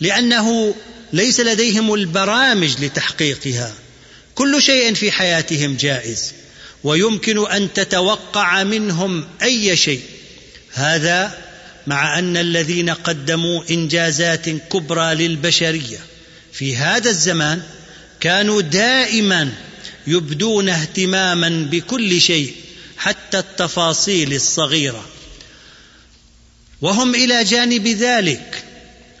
لأنه 0.00 0.74
ليس 1.12 1.40
لديهم 1.40 1.94
البرامج 1.94 2.84
لتحقيقها. 2.84 3.72
كل 4.34 4.62
شيء 4.62 4.94
في 4.94 5.10
حياتهم 5.10 5.76
جائز 5.76 6.32
ويمكن 6.84 7.46
أن 7.50 7.72
تتوقع 7.72 8.62
منهم 8.62 9.24
أي 9.42 9.76
شيء. 9.76 10.00
هذا 10.72 11.43
مع 11.86 12.18
أن 12.18 12.36
الذين 12.36 12.90
قدموا 12.90 13.62
إنجازات 13.70 14.48
كبرى 14.48 15.14
للبشرية 15.14 15.98
في 16.52 16.76
هذا 16.76 17.10
الزمان 17.10 17.62
كانوا 18.20 18.60
دائما 18.60 19.52
يبدون 20.06 20.68
اهتماما 20.68 21.68
بكل 21.70 22.20
شيء 22.20 22.54
حتى 22.96 23.38
التفاصيل 23.38 24.32
الصغيرة. 24.32 25.04
وهم 26.80 27.14
إلى 27.14 27.44
جانب 27.44 27.86
ذلك 27.86 28.64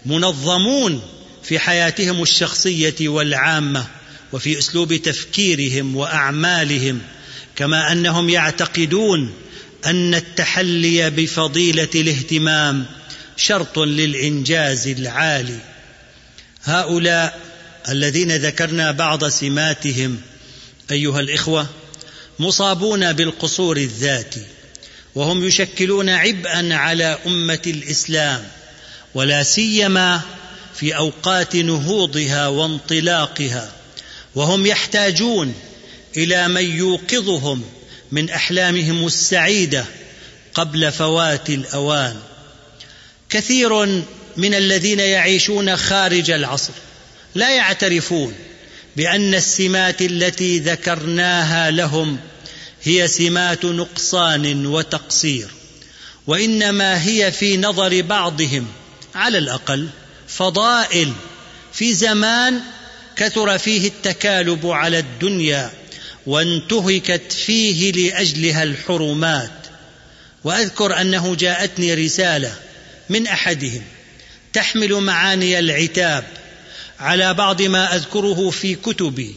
منظمون 0.06 1.02
في 1.42 1.58
حياتهم 1.58 2.22
الشخصية 2.22 2.94
والعامة 3.00 3.86
وفي 4.32 4.58
أسلوب 4.58 4.94
تفكيرهم 4.96 5.96
وأعمالهم 5.96 7.00
كما 7.56 7.92
أنهم 7.92 8.28
يعتقدون 8.28 9.32
أن 9.86 10.14
التحلي 10.14 11.10
بفضيلة 11.10 11.88
الاهتمام 11.94 12.86
شرط 13.36 13.78
للإنجاز 13.78 14.88
العالي. 14.88 15.58
هؤلاء 16.64 17.40
الذين 17.88 18.36
ذكرنا 18.36 18.90
بعض 18.90 19.28
سماتهم 19.28 20.20
أيها 20.90 21.20
الإخوة 21.20 21.66
مصابون 22.38 23.12
بالقصور 23.12 23.76
الذاتي 23.76 24.42
وهم 25.14 25.44
يشكلون 25.44 26.08
عبئا 26.08 26.74
على 26.74 27.18
أمة 27.26 27.62
الإسلام 27.66 28.44
ولا 29.14 29.42
سيما 29.42 30.20
في 30.74 30.96
أوقات 30.96 31.56
نهوضها 31.56 32.48
وانطلاقها 32.48 33.72
وهم 34.34 34.66
يحتاجون 34.66 35.54
إلى 36.16 36.48
من 36.48 36.76
يوقظهم 36.76 37.64
من 38.12 38.30
أحلامهم 38.30 39.06
السعيدة 39.06 39.84
قبل 40.54 40.92
فوات 40.92 41.50
الأوان. 41.50 42.16
كثير 43.30 43.86
من 44.36 44.54
الذين 44.54 45.00
يعيشون 45.00 45.76
خارج 45.76 46.30
العصر 46.30 46.72
لا 47.34 47.50
يعترفون 47.50 48.34
بأن 48.96 49.34
السمات 49.34 50.02
التي 50.02 50.58
ذكرناها 50.58 51.70
لهم 51.70 52.18
هي 52.82 53.08
سمات 53.08 53.64
نقصان 53.64 54.66
وتقصير 54.66 55.48
وإنما 56.26 57.02
هي 57.02 57.32
في 57.32 57.56
نظر 57.56 58.02
بعضهم 58.02 58.66
على 59.14 59.38
الأقل 59.38 59.88
فضائل 60.28 61.12
في 61.72 61.94
زمان 61.94 62.60
كثر 63.16 63.58
فيه 63.58 63.88
التكالب 63.88 64.66
على 64.66 64.98
الدنيا 64.98 65.72
وانتهكت 66.26 67.32
فيه 67.32 67.92
لأجلها 67.92 68.62
الحرمات. 68.62 69.50
وأذكر 70.44 71.00
أنه 71.00 71.34
جاءتني 71.34 71.94
رسالة 71.94 72.56
من 73.10 73.26
أحدهم 73.26 73.82
تحمل 74.52 74.94
معاني 74.94 75.58
العتاب 75.58 76.24
على 77.00 77.34
بعض 77.34 77.62
ما 77.62 77.96
أذكره 77.96 78.50
في 78.50 78.74
كتبي 78.74 79.34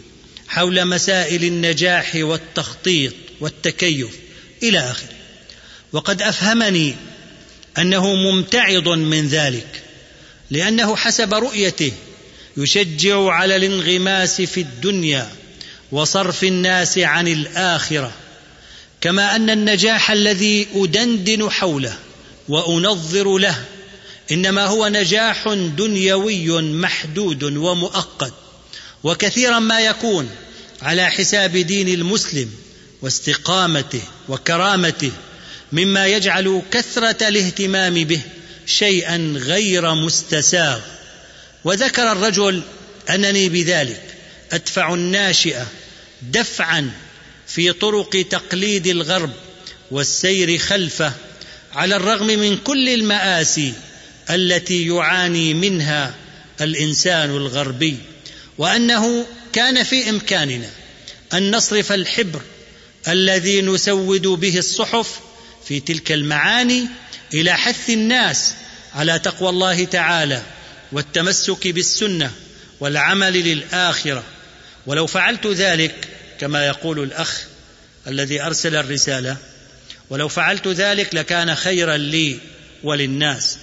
حول 0.48 0.86
مسائل 0.86 1.44
النجاح 1.44 2.12
والتخطيط 2.16 3.14
والتكيف 3.40 4.10
إلى 4.64 4.80
آخره. 4.80 5.18
وقد 5.94 6.22
أفهمني 6.22 6.96
أنه 7.78 8.16
ممتعض 8.16 8.90
من 8.90 9.28
ذلك 9.28 9.84
لأنه 10.52 10.96
حسب 10.96 11.34
رؤيته 11.34 11.92
يشجع 12.58 13.32
على 13.32 13.56
الانغماس 13.56 14.42
في 14.42 14.62
الدنيا 14.62 15.30
وصرف 15.92 16.44
الناس 16.44 16.98
عن 16.98 17.28
الآخرة 17.28 18.12
كما 19.02 19.36
أن 19.36 19.50
النجاح 19.50 20.12
الذي 20.12 20.68
أدندن 20.76 21.50
حوله 21.50 21.98
وأنظر 22.50 23.38
له 23.38 23.66
إنما 24.32 24.66
هو 24.66 24.88
نجاح 24.88 25.48
دنيوي 25.78 26.62
محدود 26.62 27.44
ومؤقت 27.44 28.34
وكثيرا 29.04 29.60
ما 29.60 29.80
يكون 29.80 30.30
على 30.82 31.10
حساب 31.10 31.58
دين 31.58 31.88
المسلم 31.88 32.50
واستقامته 33.02 34.02
وكرامته 34.30 35.12
مما 35.72 36.08
يجعل 36.08 36.62
كثرة 36.72 37.28
الاهتمام 37.28 37.94
به 37.94 38.22
شيئا 38.66 39.34
غير 39.38 39.96
مستساغ. 39.96 40.80
وذكر 41.64 42.12
الرجل 42.12 42.62
أنني 43.10 43.50
بذلك 43.50 44.17
أدفع 44.52 44.94
الناشئة 44.94 45.68
دفعا 46.22 46.92
في 47.48 47.72
طرق 47.72 48.26
تقليد 48.30 48.88
الغرب 48.88 49.32
والسير 49.92 50.58
خلفه 50.58 51.14
على 51.74 51.96
الرغم 51.96 52.28
من 52.28 52.58
كل 52.58 52.90
المآسي 52.90 53.74
التي 54.30 54.88
يعاني 54.88 55.54
منها 55.54 56.16
الإنسان 56.62 57.30
الغربي. 57.30 57.98
وأنه 58.58 59.26
كان 59.54 59.84
في 59.84 60.10
إمكاننا 60.10 60.70
أن 61.34 61.56
نصرف 61.56 61.92
الحبر 61.92 62.42
الذي 63.08 63.62
نسود 63.62 64.28
به 64.28 64.58
الصحف 64.58 65.20
في 65.68 65.80
تلك 65.80 66.12
المعاني 66.12 66.88
إلى 67.34 67.54
حث 67.54 67.90
الناس 67.90 68.54
على 68.96 69.20
تقوى 69.20 69.50
الله 69.50 69.86
تعالى 69.86 70.42
والتمسك 70.92 71.68
بالسنة 71.68 72.32
والعمل 72.80 73.34
للآخرة. 73.34 74.24
ولو 74.88 75.08
فعلت 75.08 75.48
ذلك 75.48 76.08
كما 76.40 76.68
يقول 76.68 77.04
الأخ 77.04 77.44
الذي 78.08 78.42
أرسل 78.42 78.76
الرسالة 78.76 79.38
ولو 80.10 80.28
فعلت 80.28 80.68
ذلك 80.68 81.16
لكان 81.16 81.56
خيرا 81.56 81.98
لي 81.98 82.40
وللناس. 82.84 83.58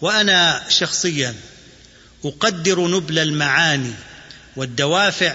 وأنا 0.00 0.64
شخصيا 0.68 1.34
أقدر 2.24 2.86
نبل 2.88 3.18
المعاني 3.18 3.92
والدوافع 4.56 5.34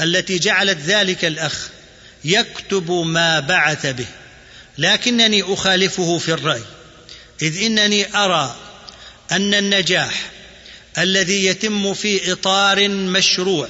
التي 0.00 0.38
جعلت 0.38 0.78
ذلك 0.78 1.24
الأخ 1.24 1.68
يكتب 2.24 2.90
ما 2.90 3.40
بعث 3.40 3.86
به 3.86 4.06
لكنني 4.78 5.42
أخالفه 5.42 6.18
في 6.18 6.32
الرأي 6.32 6.62
إذ 7.42 7.62
إنني 7.62 8.16
أرى 8.16 8.56
أن 9.32 9.54
النجاح 9.54 10.30
الذي 10.98 11.44
يتم 11.44 11.94
في 11.94 12.32
إطار 12.32 12.88
مشروع 12.88 13.68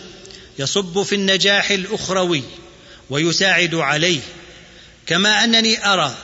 يصب 0.58 1.02
في 1.02 1.14
النجاح 1.14 1.70
الأخروي 1.70 2.42
ويساعد 3.10 3.74
عليه. 3.74 4.20
كما 5.06 5.44
أنني 5.44 5.86
أرى 5.86 6.16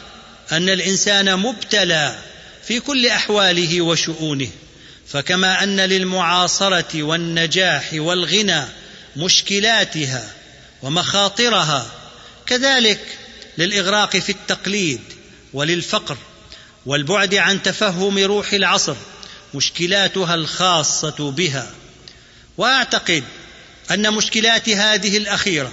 أن 0.53 0.69
الإنسان 0.69 1.39
مبتلى 1.39 2.19
في 2.67 2.81
كل 2.81 3.07
أحواله 3.07 3.81
وشؤونه 3.83 4.49
فكما 5.09 5.63
أن 5.63 5.81
للمعاصرة 5.81 7.03
والنجاح 7.03 7.91
والغنى 7.93 8.65
مشكلاتها 9.17 10.33
ومخاطرها 10.83 11.87
كذلك 12.47 13.01
للإغراق 13.59 14.17
في 14.17 14.33
التقليد 14.33 15.01
وللفقر 15.53 16.17
والبعد 16.87 17.35
عن 17.35 17.63
تفهم 17.63 18.19
روح 18.19 18.53
العصر 18.53 18.97
مشكلاتها 19.55 20.35
الخاصة 20.35 21.31
بها. 21.31 21.71
وأعتقد 22.59 23.25
أن 23.91 24.15
مشكلات 24.15 24.69
هذه 24.69 25.17
الأخيرة 25.17 25.73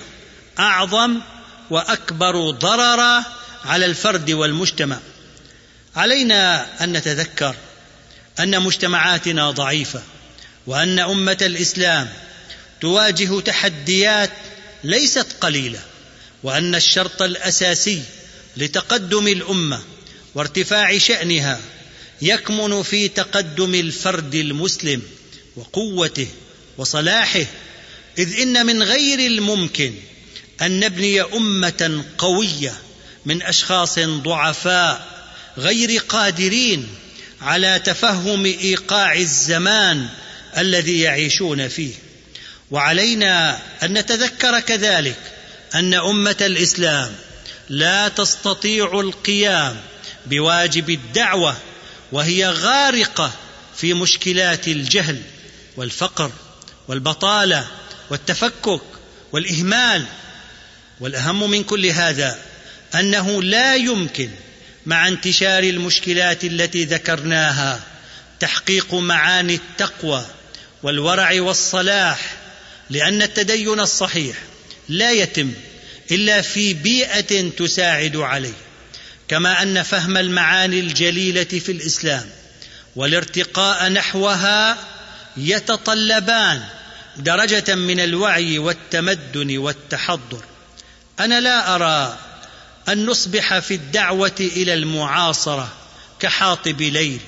أعظم 0.59 1.19
وأكبر 1.69 2.49
ضررا 2.51 3.23
على 3.65 3.85
الفرد 3.85 4.31
والمجتمع. 4.31 4.99
علينا 5.95 6.67
أن 6.83 6.93
نتذكر 6.93 7.55
أن 8.39 8.61
مجتمعاتنا 8.61 9.51
ضعيفة 9.51 10.01
وأن 10.67 10.99
أمة 10.99 11.37
الإسلام 11.41 12.09
تواجه 12.81 13.39
تحديات 13.39 14.31
ليست 14.83 15.27
قليلة 15.41 15.79
وأن 16.43 16.75
الشرط 16.75 17.21
الأساسي 17.21 18.01
لتقدم 18.57 19.27
الأمة 19.27 19.81
وارتفاع 20.35 20.97
شأنها 20.97 21.59
يكمن 22.21 22.83
في 22.83 23.07
تقدم 23.07 23.75
الفرد 23.75 24.35
المسلم 24.35 25.01
وقوته 25.55 26.27
وصلاحه 26.77 27.45
إذ 28.17 28.39
إن 28.41 28.65
من 28.65 28.83
غير 28.83 29.19
الممكن 29.19 29.93
أن 30.61 30.79
نبني 30.79 31.21
أمة 31.21 32.03
قوية 32.17 32.73
من 33.25 33.41
أشخاص 33.41 33.99
ضعفاء 33.99 35.07
غير 35.57 35.97
قادرين 35.97 36.87
على 37.41 37.79
تفهم 37.79 38.45
إيقاع 38.45 39.15
الزمان 39.15 40.07
الذي 40.57 40.99
يعيشون 40.99 41.67
فيه. 41.67 41.93
وعلينا 42.71 43.59
أن 43.83 43.93
نتذكر 43.93 44.59
كذلك 44.59 45.19
أن 45.75 45.93
أمة 45.93 46.35
الإسلام 46.41 47.15
لا 47.69 48.07
تستطيع 48.07 48.99
القيام 48.99 49.81
بواجب 50.25 50.89
الدعوة 50.89 51.57
وهي 52.11 52.49
غارقة 52.49 53.31
في 53.75 53.93
مشكلات 53.93 54.67
الجهل 54.67 55.21
والفقر 55.77 56.31
والبطالة 56.87 57.67
والتفكك 58.11 58.81
والإهمال. 59.31 60.05
والأهم 60.99 61.49
من 61.49 61.63
كل 61.63 61.85
هذا 61.85 62.39
أنه 62.95 63.43
لا 63.43 63.75
يمكن 63.75 64.29
مع 64.85 65.07
انتشار 65.07 65.63
المشكلات 65.63 66.43
التي 66.43 66.85
ذكرناها 66.85 67.79
تحقيق 68.39 68.93
معاني 68.93 69.55
التقوى 69.55 70.25
والورع 70.83 71.41
والصلاح 71.41 72.37
لأن 72.89 73.21
التدين 73.21 73.79
الصحيح 73.79 74.37
لا 74.89 75.11
يتم 75.11 75.53
إلا 76.11 76.41
في 76.41 76.73
بيئة 76.73 77.49
تساعد 77.49 78.15
عليه. 78.17 78.53
كما 79.27 79.61
أن 79.61 79.83
فهم 79.83 80.17
المعاني 80.17 80.79
الجليلة 80.79 81.43
في 81.43 81.71
الإسلام 81.71 82.29
والارتقاء 82.95 83.89
نحوها 83.89 84.77
يتطلبان 85.37 86.61
درجة 87.17 87.75
من 87.75 87.99
الوعي 87.99 88.59
والتمدن 88.59 89.57
والتحضر. 89.57 90.43
أنا 91.19 91.39
لا 91.39 91.75
أرى 91.75 92.17
أن 92.89 93.05
نصبح 93.05 93.59
في 93.59 93.73
الدعوة 93.73 94.35
إلى 94.39 94.73
المعاصرة 94.73 95.73
كحاطب 96.19 96.81
ليل 96.81 97.19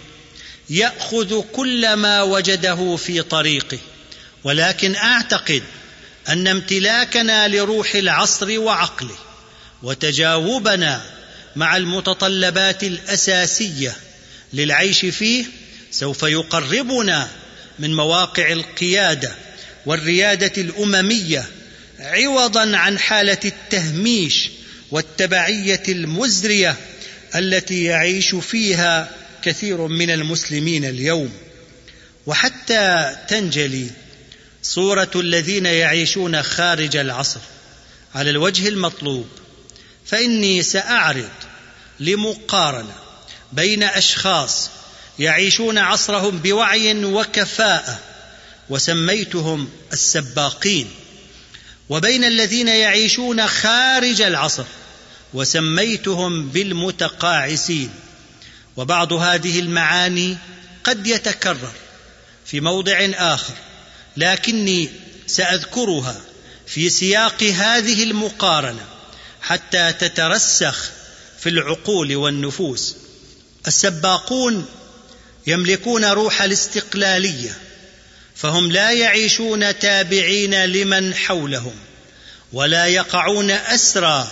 يأخذ 0.70 1.42
كل 1.42 1.94
ما 1.94 2.22
وجده 2.22 2.96
في 2.96 3.22
طريقه. 3.22 3.80
ولكن 4.44 4.96
أعتقد 4.96 5.64
أن 6.30 6.48
امتلاكنا 6.48 7.48
لروح 7.48 7.96
العصر 7.96 8.60
وعقله 8.60 9.16
وتجاوبنا 9.84 11.02
مع 11.56 11.78
المتطلبات 11.78 12.84
الأساسية 12.84 13.96
للعيش 14.54 15.06
فيه 15.06 15.46
سوف 15.92 16.24
يقربنا 16.24 17.30
من 17.80 17.96
مواقع 17.96 18.52
القيادة 18.52 19.36
والريادة 19.86 20.62
الأممية 20.62 21.46
عوضا 22.00 22.78
عن 22.78 23.00
حالة 23.00 23.38
التهميش 23.46 24.50
والتبعية 24.92 25.84
المزرية 25.90 26.76
التي 27.36 27.84
يعيش 27.84 28.36
فيها 28.36 29.10
كثير 29.44 29.88
من 29.88 30.10
المسلمين 30.10 30.86
اليوم. 30.86 31.34
وحتى 32.26 33.16
تنجلي 33.28 33.88
صورة 34.64 35.12
الذين 35.16 35.66
يعيشون 35.66 36.44
خارج 36.44 36.96
العصر 36.96 37.40
على 38.16 38.30
الوجه 38.30 38.68
المطلوب 38.68 39.28
فإني 40.06 40.64
سأعرض 40.64 41.30
لمقارنة 42.00 42.96
بين 43.52 43.84
أشخاص 43.84 44.70
يعيشون 45.20 45.78
عصرهم 45.78 46.38
بوعي 46.38 47.06
وكفاءة 47.06 48.00
وسميتهم 48.70 49.70
السباقين. 49.94 50.90
وبين 51.90 52.24
الذين 52.24 52.68
يعيشون 52.68 53.48
خارج 53.48 54.22
العصر 54.22 54.66
وسميتهم 55.34 56.50
بالمتقاعسين. 56.50 57.90
وبعض 58.78 59.14
هذه 59.14 59.60
المعاني 59.60 60.38
قد 60.84 61.08
يتكرر 61.08 61.72
في 62.46 62.60
موضع 62.60 63.10
آخر 63.14 63.54
لكني 64.18 64.90
سأذكرها 65.28 66.22
في 66.68 66.90
سياق 66.90 67.44
هذه 67.44 68.04
المقارنة 68.04 68.86
حتى 69.42 69.94
تترسخ 69.94 70.92
في 71.40 71.50
العقول 71.50 72.16
والنفوس. 72.16 72.96
السباقون 73.68 74.66
يملكون 75.48 76.06
روح 76.06 76.42
الاستقلالية 76.42 77.58
فهم 78.36 78.72
لا 78.72 78.92
يعيشون 78.92 79.80
تابعين 79.80 80.66
لمن 80.66 81.14
حولهم 81.14 81.76
ولا 82.54 82.86
يقعون 82.86 83.52
أسرى 83.52 84.32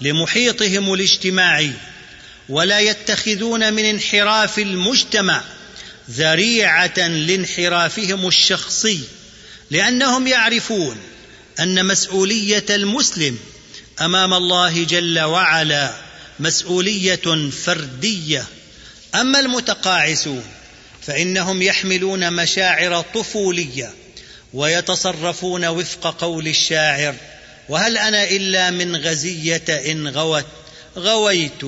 لمحيطهم 0.00 0.94
الاجتماعي 0.94 1.72
ولا 2.48 2.80
يتخذون 2.80 3.72
من 3.72 3.84
انحراف 3.84 4.58
المجتمع 4.58 5.42
ذريعة 6.10 6.98
لانحرافهم 6.98 8.28
الشخصي 8.28 9.00
لأنهم 9.70 10.26
يعرفون 10.26 10.96
أن 11.60 11.86
مسؤولية 11.86 12.64
المسلم 12.70 13.38
أمام 14.00 14.34
الله 14.34 14.84
جل 14.84 15.20
وعلا 15.20 15.94
مسؤولية 16.40 17.50
فردية 17.64 18.44
أما 19.14 19.40
المتقاعسون 19.40 20.44
فإنهم 21.08 21.62
يحملون 21.62 22.32
مشاعر 22.32 23.00
طفولية 23.14 23.94
ويتصرفون 24.54 25.64
وفق 25.64 26.20
قول 26.20 26.48
الشاعر 26.48 27.14
وهل 27.68 27.98
أنا 27.98 28.24
إلا 28.24 28.70
من 28.70 28.96
غزية 28.96 29.64
إن 29.68 30.08
غوت؟ 30.08 30.46
غويت 30.96 31.62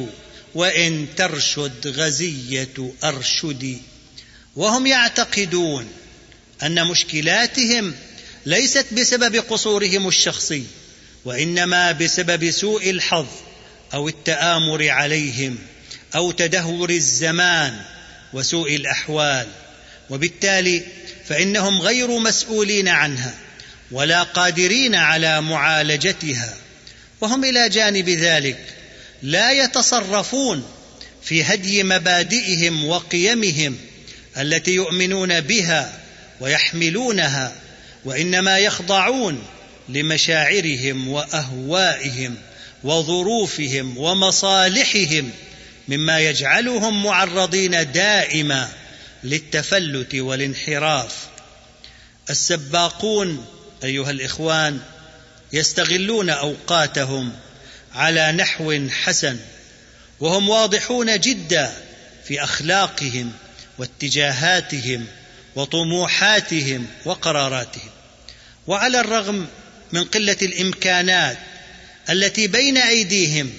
وإن 0.55 1.07
ترشد 1.17 1.87
غزية 1.87 2.93
ارشدي 3.05 3.79
وهم 4.57 4.87
يعتقدون 4.87 5.89
أن 6.63 6.87
مشكلاتهم 6.87 7.95
ليست 8.47 8.87
بسبب 8.93 9.37
قصورهم 9.37 10.09
الشخصي 10.09 10.65
وإنما 11.25 11.93
بسبب 11.93 12.51
سوء 12.51 12.91
الحظ 12.91 13.27
أو 13.95 14.09
التآمر 14.09 14.89
عليهم 14.89 15.59
أو 16.15 16.31
تدهور 16.31 16.91
الزمان 16.91 17.81
وسوء 18.33 18.77
الأحوال. 18.77 19.47
وبالتالي 20.11 20.83
فإنهم 21.29 21.81
غير 21.81 22.19
مسؤولين 22.19 22.89
عنها 22.89 23.35
ولا 23.91 24.23
قادرين 24.23 24.95
على 24.95 25.41
معالجتها. 25.41 26.55
وهم 27.21 27.45
إلى 27.45 27.69
جانب 27.69 28.09
ذلك 28.09 28.59
لا 29.23 29.53
يتصرفون 29.53 30.65
في 31.23 31.43
هدي 31.43 31.83
مبادئهم 31.83 32.85
وقيمهم 32.85 33.77
التي 34.39 34.71
يؤمنون 34.71 35.41
بها 35.41 36.01
ويحملونها 36.41 37.53
وإنما 38.05 38.59
يخضعون 38.59 39.43
لمشاعرهم 39.89 41.09
وأهوائهم 41.09 42.37
وظروفهم 42.85 43.99
ومصالحهم 43.99 45.31
مما 45.91 46.21
يجعلهم 46.21 47.03
معرضين 47.03 47.93
دائما 47.93 48.69
للتفلت 49.25 50.15
والانحراف. 50.15 51.17
السباقون 52.31 53.47
أيها 53.85 54.11
الإخوان 54.11 54.81
يستغلون 55.53 56.31
أوقاتهم 56.31 57.33
على 57.95 58.33
نحو 58.33 58.89
حسن 58.89 59.39
وهم 60.21 60.49
واضحون 60.49 61.21
جدا 61.21 61.73
في 62.25 62.45
أخلاقهم 62.45 63.33
واتجاهاتهم 63.79 65.07
وطموحاتهم 65.57 66.87
وقراراتهم. 67.05 67.91
وعلى 68.67 69.01
الرغم 69.01 69.47
من 69.93 70.05
قلة 70.05 70.37
الإمكانات 70.43 71.39
التي 72.11 72.47
بين 72.47 72.79
أيديهم 72.79 73.51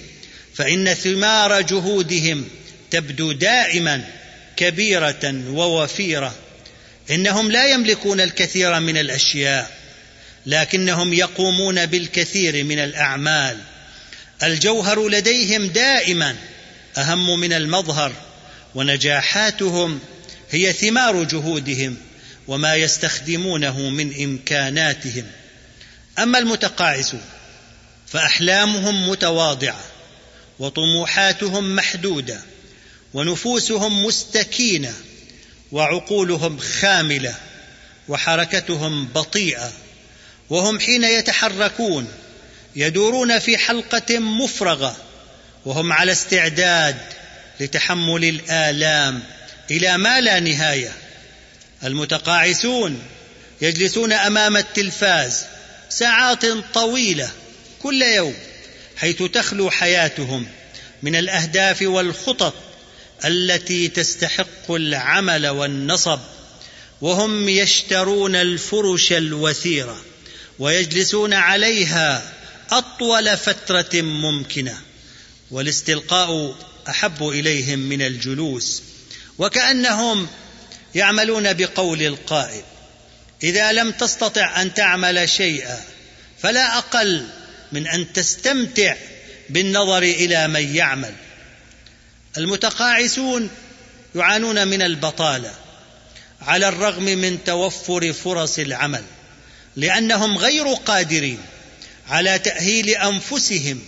فإن 0.54 0.94
ثمار 0.94 1.60
جهودهم 1.60 2.48
تبدو 2.90 3.32
دائما 3.32 4.04
كبيرة 4.56 5.34
ووفيرة. 5.48 6.34
إنهم 7.10 7.50
لا 7.50 7.66
يملكون 7.66 8.20
الكثير 8.20 8.80
من 8.80 8.98
الأشياء 8.98 9.70
لكنهم 10.46 11.12
يقومون 11.12 11.86
بالكثير 11.86 12.64
من 12.64 12.78
الأعمال. 12.78 13.58
الجوهر 14.42 15.08
لديهم 15.08 15.66
دائما 15.66 16.36
أهم 16.98 17.40
من 17.40 17.52
المظهر 17.52 18.12
ونجاحاتهم 18.74 20.00
هي 20.50 20.72
ثمار 20.72 21.24
جهودهم 21.24 21.96
وما 22.48 22.76
يستخدمونه 22.76 23.78
من 23.80 24.22
إمكاناتهم. 24.22 25.24
أما 26.18 26.38
المتقاعسون 26.38 27.22
فأحلامهم 28.08 29.08
متواضعة 29.08 29.91
وطموحاتهم 30.58 31.76
محدودة 31.76 32.40
ونفوسهم 33.14 34.04
مستكينة 34.04 34.94
وعقولهم 35.72 36.58
خاملة 36.58 37.34
وحركتهم 38.08 39.06
بطيئة 39.06 39.72
وهم 40.50 40.80
حين 40.80 41.04
يتحركون 41.04 42.08
يدورون 42.76 43.38
في 43.38 43.58
حلقة 43.58 44.18
مفرغة 44.18 44.96
وهم 45.64 45.92
على 45.92 46.12
استعداد 46.12 46.96
لتحمل 47.60 48.24
الآلام 48.24 49.22
إلى 49.70 49.98
ما 49.98 50.20
لا 50.20 50.40
نهاية. 50.40 50.92
المتقاعسون 51.84 53.02
يجلسون 53.60 54.12
أمام 54.12 54.56
التلفاز 54.56 55.44
ساعات 55.88 56.46
طويلة 56.74 57.30
كل 57.82 58.02
يوم. 58.02 58.34
حيث 59.02 59.22
تخلو 59.22 59.70
حياتهم 59.70 60.46
من 61.02 61.16
الأهداف 61.16 61.82
والخطط 61.82 62.54
التي 63.24 63.88
تستحق 63.88 64.70
العمل 64.70 65.48
والنصب 65.48 66.20
وهم 67.00 67.48
يشترون 67.48 68.36
الفرش 68.36 69.12
الوثيرة 69.12 70.04
ويجلسون 70.58 71.34
عليها 71.34 72.32
أطول 72.70 73.36
فترة 73.36 74.00
ممكنة 74.02 74.78
والاستلقاء 75.50 76.56
أحب 76.88 77.28
إليهم 77.28 77.78
من 77.78 78.02
الجلوس 78.02 78.82
وكأنهم 79.38 80.28
يعملون 80.94 81.52
بقول 81.52 82.02
القائل 82.02 82.62
إذا 83.42 83.72
لم 83.72 83.90
تستطع 83.90 84.62
أن 84.62 84.74
تعمل 84.74 85.28
شيئا 85.28 85.80
فلا 86.38 86.78
أقل 86.78 87.26
من 87.72 87.86
أن 87.86 88.12
تستمتع 88.12 88.96
بالنظر 89.50 90.02
إلى 90.02 90.48
من 90.48 90.76
يعمل. 90.76 91.14
المتقاعسون 92.38 93.50
يعانون 94.14 94.68
من 94.68 94.82
البطالة 94.82 95.54
على 96.42 96.68
الرغم 96.68 97.04
من 97.04 97.44
توفر 97.44 98.12
فرص 98.12 98.58
العمل 98.58 99.04
لأنهم 99.76 100.38
غير 100.38 100.74
قادرين 100.74 101.38
على 102.08 102.38
تأهيل 102.38 102.88
أنفسهم 102.88 103.80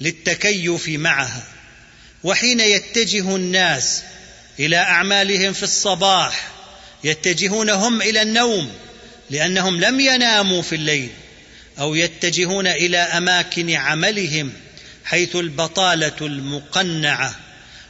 للتكيف 0.00 0.88
معها 0.88 1.42
وحين 2.24 2.60
يتجه 2.60 3.36
الناس 3.36 4.02
إلى 4.58 4.76
أعمالهم 4.76 5.52
في 5.52 5.62
الصباح 5.62 6.50
يتجهون 7.04 7.70
هم 7.70 8.02
إلى 8.02 8.22
النوم 8.22 8.72
لأنهم 9.30 9.80
لم 9.80 10.00
يناموا 10.00 10.62
في 10.62 10.74
الليل. 10.74 11.10
أو 11.78 11.94
يتجهون 11.94 12.66
إلى 12.66 12.98
أماكن 12.98 13.70
عملهم 13.70 14.52
حيث 15.04 15.36
البطالة 15.36 16.16
المقنعة 16.20 17.36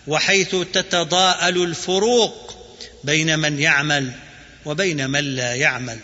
وحيث 0.07 0.57
تتضاءل 0.73 1.63
الفروق 1.63 2.55
بين 3.05 3.39
من 3.39 3.61
يعمل 3.61 4.13
وبين 4.65 5.11
من 5.11 5.37
لا 5.37 5.55
يعمل. 5.55 5.99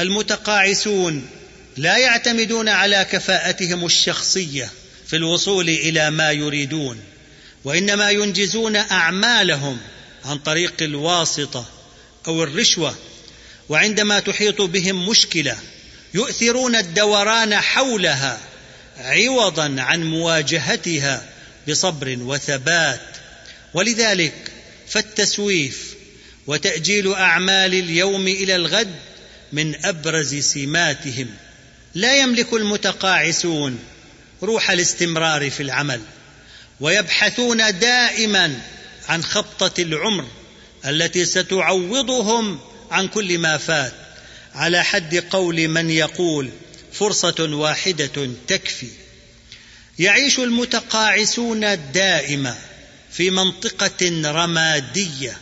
المتقاعسون 0.00 1.28
لا 1.76 1.96
يعتمدون 1.96 2.68
على 2.68 3.06
كفاءتهم 3.10 3.86
الشخصية 3.86 4.70
في 5.06 5.16
الوصول 5.16 5.68
إلى 5.68 6.10
ما 6.10 6.30
يريدون 6.30 7.00
وإنما 7.64 8.10
ينجزون 8.10 8.76
أعمالهم 8.76 9.78
عن 10.24 10.38
طريق 10.38 10.74
الواسطة 10.82 11.66
أو 12.26 12.42
الرشوة 12.42 12.94
وعندما 13.68 14.20
تحيط 14.20 14.62
بهم 14.62 15.08
مشكلة 15.08 15.56
يؤثرون 16.16 16.76
الدوران 16.76 17.54
حولها 17.54 18.40
عوضا 18.98 19.74
عن 19.78 20.04
مواجهتها 20.04 21.22
بصبر 21.68 22.16
وثبات. 22.20 23.00
ولذلك 23.74 24.52
فالتسويف 24.88 25.94
وتأجيل 26.46 27.12
أعمال 27.12 27.74
اليوم 27.74 28.28
إلى 28.28 28.56
الغد 28.56 28.94
من 29.52 29.84
أبرز 29.84 30.34
سماتهم. 30.34 31.28
لا 31.94 32.16
يملك 32.16 32.52
المتقاعسون 32.52 33.78
روح 34.42 34.70
الاستمرار 34.70 35.50
في 35.50 35.62
العمل 35.62 36.00
ويبحثون 36.80 37.78
دائما 37.78 38.60
عن 39.08 39.24
خبطة 39.24 39.82
العمر 39.82 40.26
التي 40.86 41.24
ستعوضهم 41.24 42.60
عن 42.90 43.08
كل 43.08 43.38
ما 43.38 43.56
فات. 43.56 44.05
على 44.56 44.84
حد 44.84 45.16
قول 45.16 45.68
من 45.68 45.90
يقول 45.90 46.50
فرصة 46.92 47.34
واحدة 47.38 48.30
تكفي. 48.48 48.88
يعيش 49.98 50.38
المتقاعسون 50.38 51.92
دائما 51.92 52.58
في 53.12 53.30
منطقة 53.30 54.30
رمادية 54.30 55.38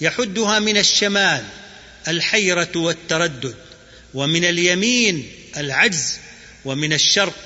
يحدها 0.00 0.58
من 0.58 0.76
الشمال 0.76 1.44
الحيرة 2.08 2.72
والتردد 2.76 3.54
ومن 4.14 4.44
اليمين 4.44 5.32
العجز 5.56 6.18
ومن 6.64 6.92
الشرق 6.92 7.36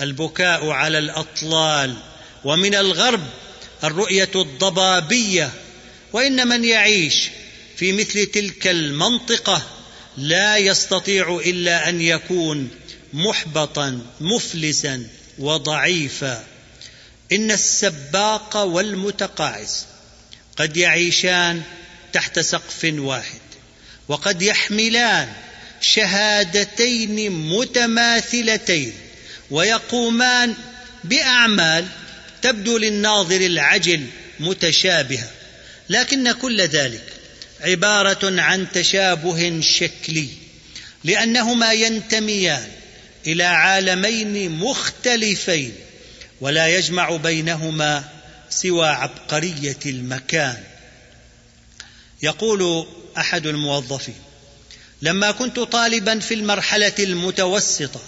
البكاء 0.00 0.68
على 0.68 0.98
الأطلال 0.98 1.96
ومن 2.44 2.74
الغرب 2.74 3.26
الرؤية 3.84 4.30
الضبابية. 4.34 5.50
وإن 6.12 6.48
من 6.48 6.64
يعيش 6.64 7.28
في 7.76 7.92
مثل 7.92 8.26
تلك 8.26 8.66
المنطقة 8.66 9.75
لا 10.16 10.56
يستطيع 10.56 11.40
إلا 11.46 11.88
أن 11.88 12.00
يكون 12.00 12.68
محبطا 13.12 14.00
مفلسا 14.20 15.06
وضعيفا. 15.38 16.44
إن 17.32 17.50
السباق 17.50 18.56
والمتقاعس 18.56 19.86
قد 20.56 20.76
يعيشان 20.76 21.62
تحت 22.12 22.38
سقف 22.38 22.92
واحد 22.98 23.40
وقد 24.08 24.42
يحملان 24.42 25.28
شهادتين 25.80 27.30
متماثلتين 27.32 28.92
ويقومان 29.50 30.54
بأعمال 31.04 31.86
تبدو 32.42 32.78
للناظر 32.78 33.40
العجل 33.40 34.06
متشابهة. 34.40 35.30
لكن 35.88 36.32
كل 36.32 36.60
ذلك 36.60 37.15
عبارة 37.60 38.40
عن 38.40 38.72
تشابه 38.72 39.60
شكلي 39.60 40.28
لأنهما 41.04 41.72
ينتميان 41.72 42.68
إلى 43.26 43.44
عالمين 43.44 44.50
مختلفين 44.50 45.74
ولا 46.40 46.66
يجمع 46.68 47.16
بينهما 47.16 48.04
سوى 48.50 48.88
عبقرية 48.88 49.78
المكان. 49.86 50.62
يقول 52.22 52.86
أحد 53.18 53.46
الموظفين 53.46 54.14
لما 55.02 55.30
كنت 55.30 55.60
طالبا 55.60 56.18
في 56.20 56.34
المرحلة 56.34 56.92
المتوسطة 56.98 58.00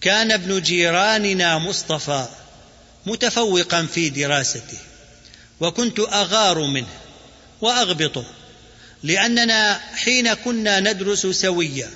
كان 0.00 0.32
ابن 0.32 0.60
جيراننا 0.60 1.58
مصطفى 1.58 2.26
متفوقا 3.06 3.86
في 3.94 4.10
دراسته 4.10 4.78
وكنت 5.60 6.00
أغار 6.00 6.66
منه 6.66 6.98
وأغبطه 7.60 8.24
لأننا 9.02 9.80
حين 9.94 10.34
كنا 10.34 10.80
ندرس 10.80 11.26
سويا 11.26 11.90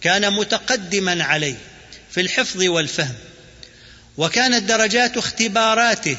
كان 0.00 0.32
متقدما 0.32 1.24
علي 1.24 1.54
في 2.10 2.20
الحفظ 2.20 2.62
والفهم 2.62 3.14
وكانت 4.16 4.62
درجات 4.62 5.16
اختباراته 5.16 6.16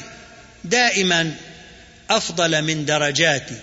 دائما 0.64 1.34
أفضل 2.10 2.62
من 2.62 2.84
درجاتي. 2.84 3.56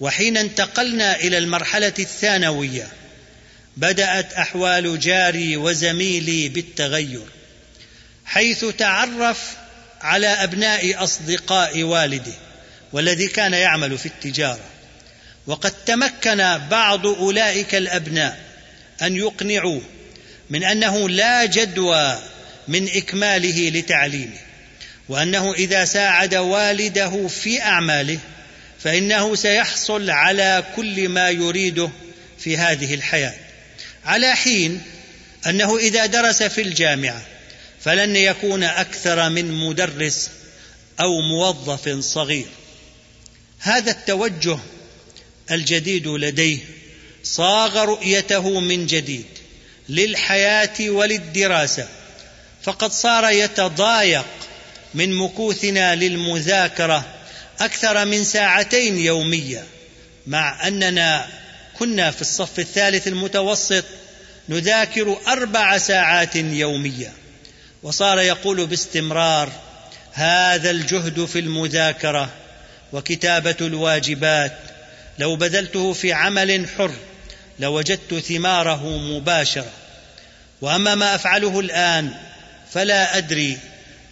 وحين 0.00 0.36
انتقلنا 0.36 1.16
إلى 1.16 1.38
المرحلة 1.38 1.92
الثانوية 1.98 2.88
بدأت 3.76 4.32
أحوال 4.32 5.00
جاري 5.00 5.56
وزميلي 5.56 6.48
بالتغير 6.48 7.26
حيث 8.24 8.64
تعرف 8.64 9.56
على 10.00 10.26
أبناء 10.26 11.04
أصدقاء 11.04 11.82
والده 11.82 12.32
والذي 12.92 13.28
كان 13.28 13.52
يعمل 13.52 13.98
في 13.98 14.06
التجارة. 14.06 14.71
وقد 15.46 15.70
تمكن 15.70 16.58
بعض 16.70 17.06
أولئك 17.06 17.74
الأبناء 17.74 18.38
أن 19.02 19.16
يقنعوه 19.16 19.82
من 20.50 20.64
أنه 20.64 21.08
لا 21.08 21.44
جدوى 21.44 22.18
من 22.68 22.88
إكماله 22.88 23.68
لتعليمه 23.68 24.38
وأنه 25.08 25.52
إذا 25.52 25.84
ساعد 25.84 26.34
والده 26.34 27.28
في 27.28 27.62
أعماله 27.62 28.18
فإنه 28.80 29.34
سيحصل 29.34 30.10
على 30.10 30.64
كل 30.76 31.08
ما 31.08 31.30
يريده 31.30 31.90
في 32.38 32.56
هذه 32.56 32.94
الحياة 32.94 33.34
على 34.04 34.34
حين 34.34 34.82
أنه 35.46 35.76
إذا 35.78 36.06
درس 36.06 36.42
في 36.42 36.60
الجامعة 36.62 37.22
فلن 37.80 38.16
يكون 38.16 38.64
أكثر 38.64 39.28
من 39.28 39.52
مدرس 39.52 40.30
أو 41.00 41.20
موظف 41.20 41.88
صغير. 41.88 42.46
هذا 43.60 43.90
التوجه 43.90 44.58
الجديد 45.54 46.08
لديه 46.08 46.58
صاغ 47.24 47.84
رؤيته 47.84 48.60
من 48.60 48.86
جديد 48.86 49.26
للحياة 49.88 50.90
وللدراسة 50.90 51.88
فقد 52.62 52.92
صار 52.92 53.30
يتضايق 53.30 54.26
من 54.94 55.12
مكوثنا 55.12 55.94
للمذاكرة 55.94 57.04
أكثر 57.60 58.04
من 58.04 58.24
ساعتين 58.24 58.98
يوميا 58.98 59.64
مع 60.26 60.68
أننا 60.68 61.28
كنا 61.78 62.10
في 62.10 62.20
الصف 62.20 62.58
الثالث 62.58 63.08
المتوسط 63.08 63.84
نذاكر 64.48 65.18
أربع 65.28 65.78
ساعات 65.78 66.36
يوميا 66.36 67.12
وصار 67.82 68.20
يقول 68.20 68.66
باستمرار 68.66 69.52
هذا 70.12 70.70
الجهد 70.70 71.24
في 71.24 71.38
المذاكرة 71.38 72.30
وكتابة 72.92 73.56
الواجبات 73.60 74.58
لو 75.18 75.36
بذلته 75.36 75.92
في 75.92 76.12
عمل 76.12 76.68
حر 76.68 76.94
لوجدت 77.58 78.14
ثماره 78.14 78.98
مباشرة. 78.98 79.72
وأما 80.60 80.94
ما 80.94 81.14
أفعله 81.14 81.60
الآن 81.60 82.14
فلا 82.72 83.16
أدري 83.16 83.58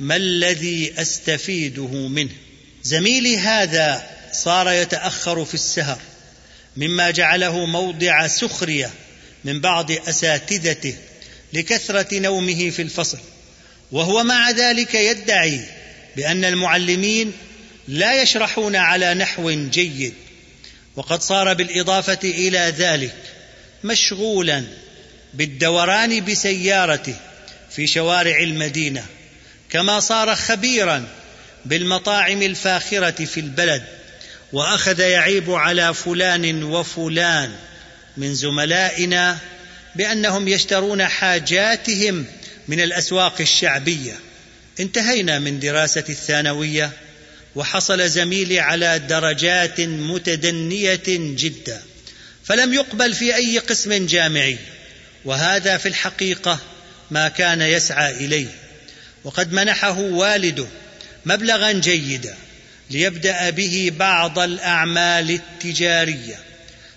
ما 0.00 0.16
الذي 0.16 0.94
أستفيده 0.98 2.08
منه. 2.08 2.30
زميلي 2.82 3.38
هذا 3.38 4.10
صار 4.32 4.70
يتأخر 4.70 5.44
في 5.44 5.54
السهر 5.54 5.98
مما 6.76 7.10
جعله 7.10 7.66
موضع 7.66 8.26
سخرية 8.26 8.90
من 9.44 9.60
بعض 9.60 9.92
أساتذته 9.92 10.96
لكثرة 11.52 12.18
نومه 12.18 12.70
في 12.70 12.82
الفصل. 12.82 13.18
وهو 13.92 14.24
مع 14.24 14.50
ذلك 14.50 14.94
يدعي 14.94 15.60
بأن 16.16 16.44
المعلمين 16.44 17.32
لا 17.88 18.22
يشرحون 18.22 18.76
على 18.76 19.14
نحو 19.14 19.50
جيد. 19.50 20.14
وقد 20.96 21.22
صار 21.22 21.54
بالإضافة 21.54 22.18
إلى 22.24 22.74
ذلك 22.78 23.16
مشغولا 23.84 24.64
بالدوران 25.34 26.24
بسيارته 26.24 27.16
في 27.70 27.86
شوارع 27.86 28.38
المدينة 28.40 29.06
كما 29.70 30.00
صار 30.00 30.34
خبيرا 30.34 31.08
بالمطاعم 31.64 32.42
الفاخرة 32.42 33.24
في 33.24 33.40
البلد 33.40 33.84
وأخذ 34.52 35.00
يعيب 35.00 35.50
على 35.50 35.94
فلان 35.94 36.62
وفلان 36.62 37.52
من 38.16 38.34
زملائنا 38.34 39.38
بأنهم 39.96 40.48
يشترون 40.48 41.06
حاجاتهم 41.06 42.26
من 42.68 42.80
الأسواق 42.80 43.40
الشعبية. 43.40 44.14
انتهينا 44.80 45.38
من 45.38 45.60
دراسة 45.60 46.04
الثانوية. 46.08 46.90
وحصل 47.54 48.08
زميلي 48.08 48.60
على 48.60 48.98
درجات 48.98 49.80
متدنية 49.80 51.02
جدا 51.06 51.82
فلم 52.44 52.74
يقبل 52.74 53.14
في 53.14 53.34
أي 53.34 53.58
قسم 53.58 54.06
جامعي 54.06 54.58
وهذا 55.24 55.76
في 55.76 55.88
الحقيقة 55.88 56.58
ما 57.10 57.28
كان 57.28 57.60
يسعى 57.60 58.10
إليه. 58.10 58.48
وقد 59.24 59.52
منحه 59.52 60.00
والده 60.00 60.66
مبلغا 61.26 61.72
جيدا 61.72 62.36
ليبدأ 62.90 63.50
به 63.50 63.92
بعض 63.98 64.38
الأعمال 64.38 65.30
التجارية 65.30 66.38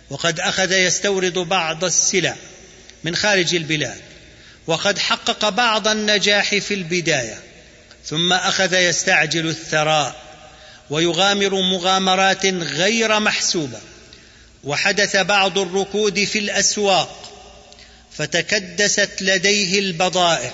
وقد 0.09 0.39
أخذ 0.39 0.71
يستورد 0.71 1.33
بعض 1.33 1.83
السلع 1.83 2.35
من 3.03 3.15
خارج 3.15 3.55
البلاد 3.55 4.01
وقد 4.67 4.99
حقق 4.99 5.49
بعض 5.49 5.87
النجاح 5.87 6.55
في 6.55 6.73
البداية 6.73 7.39
ثم 8.05 8.33
أخذ 8.33 8.73
يستعجل 8.73 9.47
الثراء 9.47 10.22
ويغامر 10.89 11.61
مغامرات 11.61 12.45
غير 12.45 13.19
محسوبة. 13.19 13.79
وحدث 14.63 15.17
بعض 15.17 15.57
الركود 15.57 16.23
في 16.23 16.39
الأسواق 16.39 17.31
فتكدست 18.11 19.21
لديه 19.21 19.79
البضائع 19.79 20.53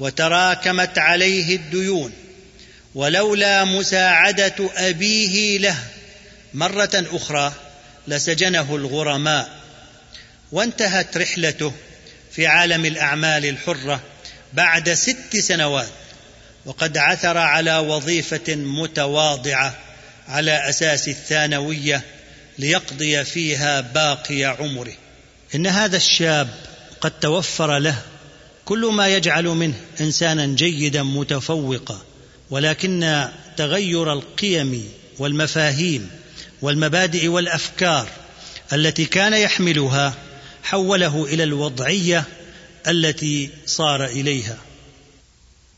وتراكمت 0.00 0.98
عليه 0.98 1.56
الديون. 1.56 2.12
ولولا 2.94 3.64
مساعدة 3.64 4.70
أبيه 4.76 5.58
له 5.58 5.76
مرة 6.54 6.90
أخرى 6.94 7.52
لسجنه 8.08 8.76
الغرماء. 8.76 9.50
وانتهت 10.52 11.16
رحلته 11.16 11.72
في 12.32 12.46
عالم 12.46 12.84
الأعمال 12.84 13.46
الحرة 13.46 14.00
بعد 14.52 14.94
ست 14.94 15.36
سنوات. 15.36 15.88
وقد 16.66 16.98
عثر 16.98 17.38
على 17.38 17.78
وظيفة 17.78 18.54
متواضعة 18.54 19.78
على 20.28 20.68
أساس 20.68 21.08
الثانوية 21.08 22.02
ليقضي 22.58 23.24
فيها 23.24 23.80
باقي 23.80 24.44
عمره. 24.44 24.92
إن 25.54 25.66
هذا 25.66 25.96
الشاب 25.96 26.48
قد 27.00 27.10
توفر 27.10 27.78
له 27.78 28.02
كل 28.64 28.86
ما 28.86 29.08
يجعل 29.08 29.44
منه 29.44 29.74
إنسانا 30.00 30.46
جيدا 30.46 31.02
متفوقا 31.02 32.00
ولكن 32.50 33.28
تغير 33.56 34.12
القيم 34.12 34.88
والمفاهيم 35.18 36.10
والمبادئ 36.62 37.28
والأفكار 37.28 38.08
التي 38.72 39.04
كان 39.04 39.32
يحملها 39.32 40.14
حوله 40.62 41.24
إلى 41.24 41.42
الوضعية 41.42 42.24
التي 42.88 43.50
صار 43.66 44.04
إليها. 44.04 44.58